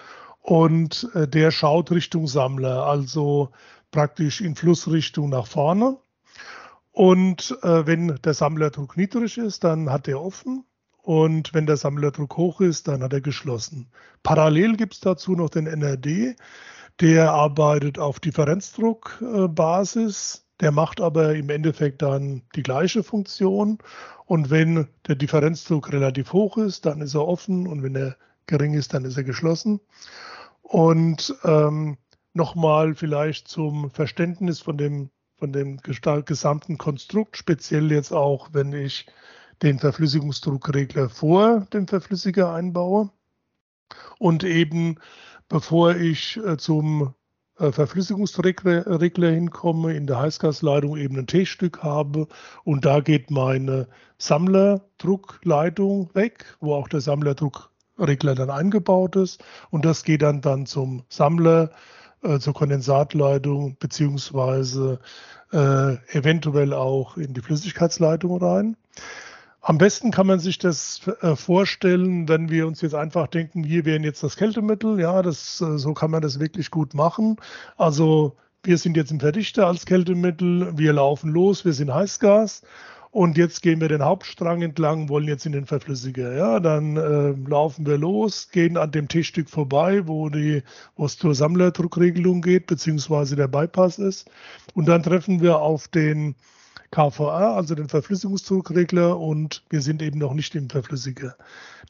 und 0.42 1.09
äh, 1.14 1.29
der 1.29 1.50
schaut 1.50 1.90
Richtung 1.90 2.26
Sammler, 2.26 2.87
also 2.87 3.50
praktisch 3.90 4.40
in 4.40 4.57
Flussrichtung 4.57 5.31
nach 5.31 5.46
vorne. 5.46 5.98
Und 6.92 7.57
äh, 7.62 7.87
wenn 7.87 8.18
der 8.24 8.35
Sammlerdruck 8.35 8.96
niedrig 8.96 9.38
ist, 9.38 9.64
dann 9.64 9.90
hat 9.90 10.09
er 10.09 10.20
offen. 10.20 10.64
Und 11.03 11.55
wenn 11.55 11.66
der 11.66 11.76
Sammlerdruck 11.76 12.37
hoch 12.37 12.61
ist, 12.61 12.88
dann 12.88 13.03
hat 13.03 13.12
er 13.12 13.20
geschlossen. 13.20 13.88
Parallel 14.22 14.76
gibt 14.76 14.94
es 14.94 15.00
dazu 15.00 15.33
noch 15.33 15.50
den 15.50 15.66
NRD, 15.66 16.37
der 17.00 17.32
arbeitet 17.32 17.98
auf 17.98 18.20
Differenzdruckbasis. 18.20 20.46
Der 20.60 20.70
macht 20.72 21.00
aber 21.00 21.34
im 21.34 21.48
Endeffekt 21.48 22.02
dann 22.02 22.42
die 22.54 22.62
gleiche 22.62 23.02
Funktion. 23.02 23.78
Und 24.26 24.50
wenn 24.50 24.86
der 25.08 25.14
Differenzdruck 25.14 25.90
relativ 25.92 26.34
hoch 26.34 26.58
ist, 26.58 26.84
dann 26.86 27.00
ist 27.00 27.14
er 27.14 27.26
offen. 27.26 27.66
Und 27.66 27.82
wenn 27.82 27.96
er 27.96 28.16
gering 28.46 28.74
ist, 28.74 28.92
dann 28.92 29.06
ist 29.06 29.16
er 29.16 29.24
geschlossen. 29.24 29.80
Und 30.62 31.34
ähm, 31.44 31.96
nochmal 32.34 32.94
vielleicht 32.94 33.48
zum 33.48 33.90
Verständnis 33.90 34.60
von 34.60 34.76
dem, 34.76 35.10
von 35.38 35.52
dem 35.52 35.78
gesamten 35.78 36.78
Konstrukt, 36.78 37.36
speziell 37.36 37.90
jetzt 37.90 38.12
auch, 38.12 38.50
wenn 38.52 38.72
ich 38.72 39.06
den 39.62 39.78
Verflüssigungsdruckregler 39.78 41.08
vor 41.08 41.66
dem 41.72 41.88
Verflüssiger 41.88 42.52
einbaue 42.52 43.10
und 44.18 44.44
eben 44.44 44.96
bevor 45.50 45.96
ich 45.96 46.38
äh, 46.38 46.56
zum 46.56 47.12
äh, 47.58 47.70
Verflüssigungsregler 47.72 49.30
hinkomme, 49.30 49.92
in 49.94 50.06
der 50.06 50.18
Heißgasleitung 50.18 50.96
eben 50.96 51.18
ein 51.18 51.26
T-Stück 51.26 51.82
habe 51.82 52.26
und 52.64 52.86
da 52.86 53.00
geht 53.00 53.30
meine 53.30 53.86
Sammlerdruckleitung 54.16 56.08
weg, 56.14 56.56
wo 56.60 56.74
auch 56.74 56.88
der 56.88 57.02
Sammlerdruck 57.02 57.68
Regler 57.98 58.34
dann 58.34 58.48
eingebaut 58.48 59.16
ist 59.16 59.44
und 59.68 59.84
das 59.84 60.04
geht 60.04 60.22
dann 60.22 60.40
dann 60.40 60.64
zum 60.64 61.02
Sammler, 61.10 61.70
äh, 62.22 62.38
zur 62.38 62.54
Kondensatleitung 62.54 63.76
beziehungsweise 63.78 65.00
äh, 65.52 65.96
eventuell 66.16 66.72
auch 66.72 67.16
in 67.18 67.34
die 67.34 67.42
Flüssigkeitsleitung 67.42 68.38
rein. 68.38 68.76
Am 69.62 69.77
besten 69.77 70.11
kann 70.11 70.27
man 70.27 70.40
sich 70.40 70.59
das 70.59 71.07
äh, 71.20 71.37
vorstellen, 71.37 72.29
wenn 72.29 72.49
wir 72.49 72.66
uns 72.66 72.81
jetzt 72.81 72.94
einfach 72.94 73.27
denken, 73.27 73.62
hier 73.62 73.85
wären 73.85 74.05
jetzt 74.05 74.23
das 74.23 74.37
Kältemittel. 74.37 74.99
Ja, 74.99 75.23
das, 75.23 75.61
äh, 75.61 75.79
so 75.79 75.92
kann 75.92 76.11
man 76.11 76.23
das 76.23 76.40
wirklich 76.40 76.70
gut 76.70 76.94
machen. 76.94 77.37
Also 77.77 78.37
wir 78.62 78.79
sind 78.79 78.96
jetzt 78.96 79.11
im 79.11 79.20
Verdichter 79.20 79.66
als 79.66 79.87
Kältemittel, 79.87 80.77
wir 80.79 80.92
laufen 80.92 81.31
los, 81.31 81.64
wir 81.64 81.73
sind 81.75 81.92
Heißgas 81.92 82.62
und 83.11 83.37
jetzt 83.37 83.62
gehen 83.62 83.81
wir 83.81 83.88
den 83.88 84.05
Hauptstrang 84.05 84.62
entlang, 84.62 85.09
wollen 85.09 85.27
jetzt 85.27 85.44
in 85.44 85.53
den 85.53 85.66
Verflüssiger. 85.66 86.33
Ja, 86.33 86.61
dann 86.61 86.96
äh, 86.96 87.31
laufen 87.49 87.85
wir 87.85 87.99
los, 87.99 88.51
gehen 88.51 88.77
an 88.77 88.92
dem 88.92 89.09
T-Stück 89.09 89.51
vorbei, 89.51 90.07
wo 90.07 90.29
die, 90.29 90.62
wo 90.96 91.07
es 91.07 91.18
zur 91.18 91.35
Sammlerdruckregelung 91.35 92.40
geht, 92.40 92.66
beziehungsweise 92.66 93.37
der 93.37 93.49
Bypass 93.49 93.99
ist. 93.99 94.31
Und 94.75 94.87
dann 94.87 95.03
treffen 95.03 95.40
wir 95.40 95.59
auf 95.59 95.88
den 95.88 96.35
KVA, 96.90 97.55
also 97.55 97.74
den 97.74 97.88
Verflüssigungsdruckregler, 97.88 99.18
und 99.18 99.64
wir 99.70 99.81
sind 99.81 100.03
eben 100.03 100.18
noch 100.18 100.35
nicht 100.35 100.55
im 100.55 100.68
Verflüssiger. 100.68 101.37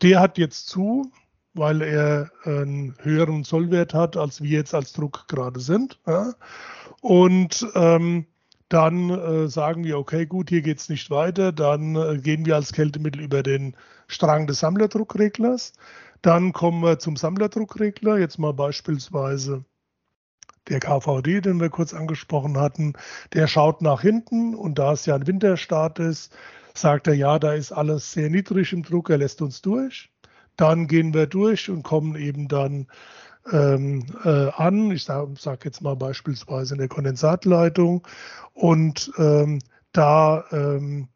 Der 0.02 0.20
hat 0.20 0.38
jetzt 0.38 0.68
zu, 0.68 1.10
weil 1.54 1.82
er 1.82 2.30
einen 2.44 2.94
höheren 3.00 3.44
Zollwert 3.44 3.94
hat, 3.94 4.16
als 4.16 4.42
wir 4.42 4.50
jetzt 4.50 4.74
als 4.74 4.92
Druck 4.92 5.26
gerade 5.28 5.60
sind. 5.60 5.98
Ja. 6.06 6.34
Und 7.00 7.66
ähm, 7.74 8.26
dann 8.68 9.10
äh, 9.10 9.48
sagen 9.48 9.84
wir, 9.84 9.98
okay, 9.98 10.26
gut, 10.26 10.48
hier 10.48 10.62
geht 10.62 10.78
es 10.78 10.88
nicht 10.88 11.10
weiter. 11.10 11.50
Dann 11.50 11.96
äh, 11.96 12.18
gehen 12.18 12.46
wir 12.46 12.54
als 12.54 12.72
Kältemittel 12.72 13.20
über 13.20 13.42
den 13.42 13.74
Strang 14.06 14.46
des 14.46 14.60
Sammlerdruckreglers. 14.60 15.72
Dann 16.22 16.52
kommen 16.52 16.82
wir 16.82 16.98
zum 16.98 17.16
Sammlerdruckregler. 17.16 18.18
Jetzt 18.18 18.38
mal 18.38 18.52
beispielsweise 18.52 19.64
der 20.68 20.80
KVD, 20.80 21.40
den 21.40 21.60
wir 21.60 21.70
kurz 21.70 21.94
angesprochen 21.94 22.58
hatten. 22.58 22.94
Der 23.32 23.46
schaut 23.46 23.82
nach 23.82 24.02
hinten 24.02 24.54
und 24.54 24.78
da 24.78 24.92
es 24.92 25.06
ja 25.06 25.14
ein 25.14 25.26
Winterstart 25.26 25.98
ist, 25.98 26.32
sagt 26.74 27.06
er, 27.06 27.14
ja, 27.14 27.38
da 27.38 27.54
ist 27.54 27.72
alles 27.72 28.12
sehr 28.12 28.30
niedrig 28.30 28.72
im 28.72 28.82
Druck, 28.82 29.10
er 29.10 29.18
lässt 29.18 29.42
uns 29.42 29.62
durch. 29.62 30.10
Dann 30.56 30.86
gehen 30.86 31.14
wir 31.14 31.26
durch 31.26 31.70
und 31.70 31.82
kommen 31.82 32.16
eben 32.16 32.48
dann 32.48 32.86
ähm, 33.50 34.04
äh, 34.24 34.50
an. 34.50 34.90
Ich 34.90 35.04
sage 35.04 35.34
sag 35.38 35.64
jetzt 35.64 35.80
mal 35.80 35.96
beispielsweise 35.96 36.74
in 36.74 36.78
der 36.78 36.88
Kondensatleitung. 36.88 38.06
Und 38.52 39.10
ähm, 39.18 39.60
da 39.92 40.44
ähm, 40.52 41.08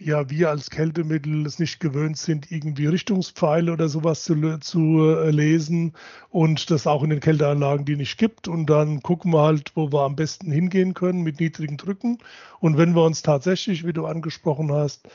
ja 0.00 0.28
wir 0.30 0.48
als 0.48 0.70
Kältemittel 0.70 1.46
es 1.46 1.58
nicht 1.58 1.78
gewöhnt 1.78 2.16
sind, 2.16 2.50
irgendwie 2.50 2.86
Richtungspfeile 2.86 3.72
oder 3.72 3.88
sowas 3.88 4.24
zu, 4.24 4.58
zu 4.60 5.04
äh, 5.04 5.30
lesen 5.30 5.92
und 6.30 6.70
das 6.70 6.86
auch 6.86 7.02
in 7.02 7.10
den 7.10 7.20
Kälteanlagen 7.20 7.84
die 7.84 7.96
nicht 7.96 8.18
gibt. 8.18 8.48
Und 8.48 8.66
dann 8.66 9.02
gucken 9.02 9.32
wir 9.32 9.42
halt, 9.42 9.72
wo 9.74 9.92
wir 9.92 10.02
am 10.02 10.16
besten 10.16 10.50
hingehen 10.50 10.94
können 10.94 11.22
mit 11.22 11.38
niedrigen 11.38 11.76
Drücken. 11.76 12.18
Und 12.60 12.78
wenn 12.78 12.94
wir 12.94 13.04
uns 13.04 13.22
tatsächlich, 13.22 13.86
wie 13.86 13.92
du 13.92 14.06
angesprochen 14.06 14.72
hast, 14.72 15.06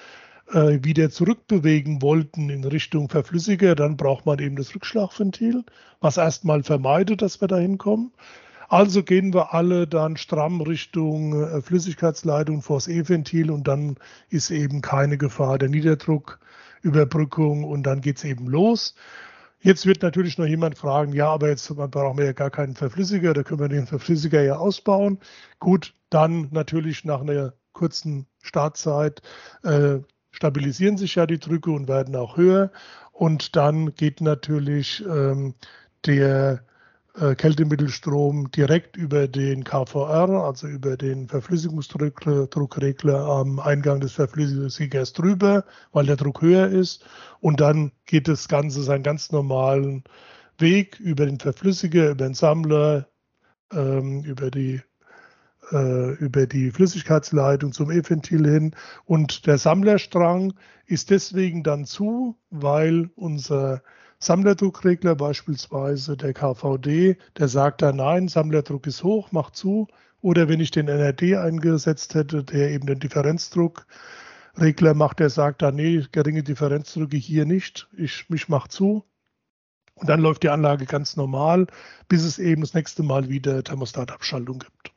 äh, 0.51 0.79
wieder 0.83 1.09
zurückbewegen 1.09 2.01
wollten 2.01 2.49
in 2.49 2.63
Richtung 2.63 3.09
Verflüssiger, 3.09 3.75
dann 3.75 3.97
braucht 3.97 4.25
man 4.27 4.39
eben 4.39 4.55
das 4.55 4.75
Rückschlagventil, 4.75 5.63
was 5.99 6.17
erstmal 6.17 6.63
vermeidet, 6.63 7.23
dass 7.23 7.41
wir 7.41 7.47
da 7.47 7.57
hinkommen. 7.57 8.11
Also 8.67 9.03
gehen 9.03 9.33
wir 9.33 9.53
alle 9.53 9.87
dann 9.87 10.17
stramm 10.17 10.61
Richtung 10.61 11.41
äh, 11.41 11.61
Flüssigkeitsleitung 11.61 12.61
vors 12.61 12.87
E-Ventil 12.87 13.51
und 13.51 13.67
dann 13.67 13.97
ist 14.29 14.51
eben 14.51 14.81
keine 14.81 15.17
Gefahr 15.17 15.57
der 15.57 15.69
Niederdrucküberbrückung 15.69 17.63
und 17.63 17.83
dann 17.83 18.01
geht 18.01 18.17
es 18.17 18.23
eben 18.23 18.47
los. 18.47 18.95
Jetzt 19.59 19.85
wird 19.85 20.03
natürlich 20.03 20.37
noch 20.37 20.45
jemand 20.45 20.77
fragen, 20.77 21.13
ja, 21.13 21.27
aber 21.27 21.49
jetzt 21.49 21.67
brauchen 21.75 22.17
wir 22.17 22.25
ja 22.25 22.33
gar 22.33 22.51
keinen 22.51 22.75
Verflüssiger, 22.75 23.33
da 23.33 23.41
können 23.43 23.61
wir 23.61 23.67
den 23.67 23.87
Verflüssiger 23.87 24.43
ja 24.43 24.57
ausbauen. 24.57 25.19
Gut, 25.59 25.95
dann 26.09 26.49
natürlich 26.51 27.03
nach 27.03 27.21
einer 27.21 27.53
kurzen 27.73 28.27
Startzeit 28.43 29.21
äh, 29.63 29.97
stabilisieren 30.31 30.97
sich 30.97 31.15
ja 31.15 31.25
die 31.25 31.39
Drücke 31.39 31.71
und 31.71 31.87
werden 31.87 32.15
auch 32.15 32.37
höher. 32.37 32.71
Und 33.11 33.55
dann 33.55 33.95
geht 33.95 34.21
natürlich 34.21 35.03
ähm, 35.07 35.55
der 36.05 36.63
äh, 37.19 37.35
Kältemittelstrom 37.35 38.51
direkt 38.51 38.97
über 38.97 39.27
den 39.27 39.63
KVR, 39.63 40.29
also 40.29 40.67
über 40.67 40.97
den 40.97 41.27
Verflüssigungsdruckregler 41.27 43.19
am 43.25 43.59
Eingang 43.59 43.99
des 44.01 44.13
Verflüssigers 44.13 45.13
drüber, 45.13 45.65
weil 45.91 46.05
der 46.05 46.17
Druck 46.17 46.41
höher 46.41 46.67
ist. 46.67 47.05
Und 47.39 47.61
dann 47.61 47.91
geht 48.05 48.27
das 48.27 48.47
Ganze 48.47 48.83
seinen 48.83 49.03
ganz 49.03 49.31
normalen 49.31 50.03
Weg 50.57 50.99
über 50.99 51.25
den 51.25 51.39
Verflüssiger, 51.39 52.11
über 52.11 52.25
den 52.25 52.33
Sammler, 52.33 53.07
ähm, 53.71 54.23
über 54.23 54.51
die 54.51 54.81
äh, 55.71 56.13
über 56.15 56.45
die 56.45 56.71
Flüssigkeitsleitung 56.71 57.73
zum 57.73 57.91
E-Ventil 57.91 58.47
hin. 58.47 58.75
Und 59.05 59.47
der 59.47 59.57
Sammlerstrang 59.57 60.53
ist 60.85 61.09
deswegen 61.09 61.63
dann 61.63 61.85
zu, 61.85 62.37
weil 62.49 63.09
unser 63.15 63.81
Sammlerdruckregler, 64.25 65.15
beispielsweise 65.15 66.17
der 66.17 66.33
KVD, 66.33 67.15
der 67.37 67.47
sagt 67.47 67.83
dann, 67.83 67.97
nein, 67.97 68.27
Sammlerdruck 68.27 68.87
ist 68.87 69.03
hoch, 69.03 69.31
mach 69.31 69.51
zu. 69.51 69.87
Oder 70.21 70.49
wenn 70.49 70.59
ich 70.59 70.71
den 70.71 70.87
NRD 70.87 71.35
eingesetzt 71.35 72.15
hätte, 72.15 72.43
der 72.43 72.71
eben 72.71 72.87
den 72.87 72.99
Differenzdruckregler 72.99 74.95
macht, 74.95 75.19
der 75.19 75.29
sagt 75.29 75.61
dann, 75.61 75.75
nee, 75.75 76.03
geringe 76.11 76.41
Differenzdrücke 76.41 77.17
hier 77.17 77.45
nicht, 77.45 77.87
ich 77.95 78.27
mich 78.27 78.49
mach 78.49 78.67
zu. 78.67 79.05
Und 79.93 80.09
dann 80.09 80.21
läuft 80.21 80.41
die 80.41 80.49
Anlage 80.49 80.87
ganz 80.87 81.15
normal, 81.15 81.67
bis 82.07 82.23
es 82.23 82.39
eben 82.39 82.61
das 82.61 82.73
nächste 82.73 83.03
Mal 83.03 83.29
wieder 83.29 83.63
Thermostatabschaltung 83.63 84.57
gibt. 84.57 84.91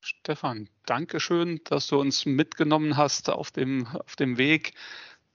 Stefan, 0.00 0.68
danke 0.84 1.18
schön, 1.18 1.60
dass 1.64 1.88
du 1.88 1.98
uns 1.98 2.24
mitgenommen 2.24 2.96
hast 2.96 3.28
auf 3.28 3.50
dem, 3.50 3.88
auf 3.88 4.14
dem 4.14 4.38
Weg 4.38 4.74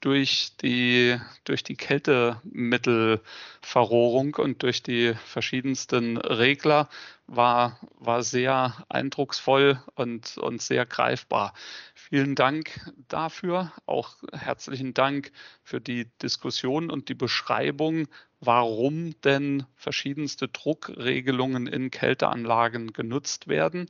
durch 0.02 0.52
die, 0.62 1.18
durch 1.44 1.64
die 1.64 1.76
Kältemittelverrohrung 1.76 4.36
und 4.36 4.62
durch 4.64 4.84
die 4.84 5.14
verschiedensten 5.26 6.18
Regler 6.18 6.90
war, 7.28 7.80
war 8.00 8.24
sehr 8.24 8.86
eindrucksvoll 8.90 9.82
und, 9.96 10.38
und 10.38 10.62
sehr 10.62 10.86
greifbar. 10.86 11.54
Vielen 11.94 12.36
Dank 12.36 12.92
dafür. 13.08 13.72
Auch 13.86 14.16
herzlichen 14.34 14.94
Dank 14.94 15.32
für 15.64 15.80
die 15.80 16.10
Diskussion 16.22 16.92
und 16.92 17.08
die 17.08 17.14
Beschreibung, 17.14 18.08
warum 18.40 19.20
denn 19.22 19.66
verschiedenste 19.76 20.48
Druckregelungen 20.48 21.68
in 21.68 21.92
Kälteanlagen 21.92 22.92
genutzt 22.92 23.48
werden. 23.48 23.88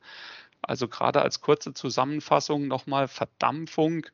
Also 0.61 0.87
gerade 0.87 1.21
als 1.21 1.41
kurze 1.41 1.73
Zusammenfassung 1.73 2.67
nochmal 2.67 3.07
Verdampfung 3.07 4.05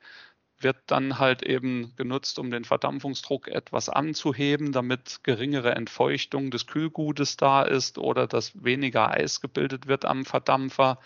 wird 0.59 0.77
dann 0.87 1.19
halt 1.19 1.43
eben 1.43 1.93
genutzt, 1.97 2.39
um 2.39 2.51
den 2.51 2.65
Verdampfungsdruck 2.65 3.47
etwas 3.47 3.89
anzuheben, 3.89 4.71
damit 4.71 5.19
geringere 5.23 5.75
Entfeuchtung 5.75 6.51
des 6.51 6.67
Kühlgutes 6.67 7.37
da 7.37 7.63
ist 7.63 7.97
oder 7.97 8.27
dass 8.27 8.63
weniger 8.63 9.11
Eis 9.11 9.41
gebildet 9.41 9.87
wird 9.87 10.05
am 10.05 10.25
Verdampfer. 10.25 10.99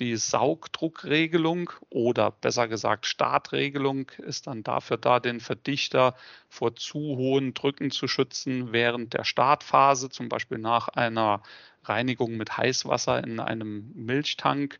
Die 0.00 0.16
Saugdruckregelung 0.16 1.70
oder 1.90 2.30
besser 2.30 2.68
gesagt 2.68 3.04
Startregelung 3.06 4.10
ist 4.18 4.46
dann 4.46 4.62
dafür 4.62 4.96
da, 4.96 5.18
den 5.18 5.40
Verdichter 5.40 6.14
vor 6.48 6.76
zu 6.76 6.98
hohen 7.00 7.52
Drücken 7.52 7.90
zu 7.90 8.06
schützen 8.06 8.72
während 8.72 9.14
der 9.14 9.24
Startphase, 9.24 10.08
zum 10.08 10.28
Beispiel 10.28 10.58
nach 10.58 10.86
einer 10.88 11.42
Reinigung 11.82 12.36
mit 12.36 12.56
Heißwasser 12.56 13.24
in 13.24 13.40
einem 13.40 13.90
Milchtank 13.94 14.78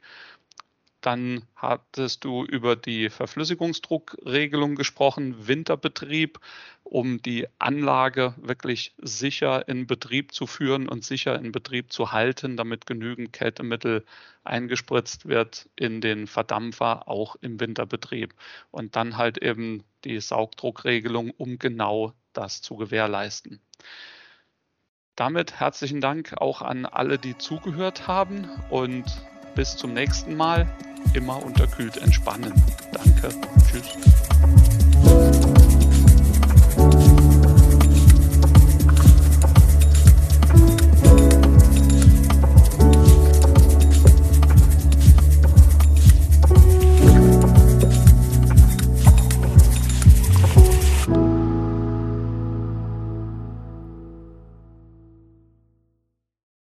dann 1.01 1.45
hattest 1.55 2.25
du 2.25 2.45
über 2.45 2.75
die 2.75 3.09
Verflüssigungsdruckregelung 3.09 4.75
gesprochen, 4.75 5.47
Winterbetrieb, 5.47 6.41
um 6.83 7.23
die 7.23 7.47
Anlage 7.59 8.35
wirklich 8.37 8.95
sicher 8.99 9.69
in 9.69 9.87
Betrieb 9.87 10.33
zu 10.33 10.47
führen 10.47 10.89
und 10.89 11.05
sicher 11.05 11.39
in 11.39 11.53
Betrieb 11.53 11.93
zu 11.93 12.11
halten, 12.11 12.57
damit 12.57 12.87
genügend 12.87 13.33
Kältemittel 13.33 14.05
eingespritzt 14.43 15.27
wird 15.27 15.69
in 15.77 16.01
den 16.01 16.27
Verdampfer, 16.27 17.07
auch 17.07 17.37
im 17.41 17.61
Winterbetrieb. 17.61 18.35
Und 18.71 18.97
dann 18.97 19.17
halt 19.17 19.39
eben 19.39 19.85
die 20.05 20.21
Saugdruckregelung, 20.21 21.31
um 21.31 21.59
genau 21.59 22.13
das 22.33 22.61
zu 22.61 22.77
gewährleisten. 22.77 23.61
Damit 25.15 25.61
herzlichen 25.61 26.01
Dank 26.01 26.35
auch 26.39 26.63
an 26.63 26.87
alle, 26.87 27.19
die 27.19 27.37
zugehört 27.37 28.07
haben 28.07 28.49
und 28.71 29.05
bis 29.59 29.77
zum 29.77 29.92
nächsten 29.92 30.37
Mal. 30.37 30.68
Immer 31.14 31.44
unterkühlt 31.44 31.97
entspannen. 31.97 32.53
Danke. 32.92 33.31
Tschüss. 33.68 34.78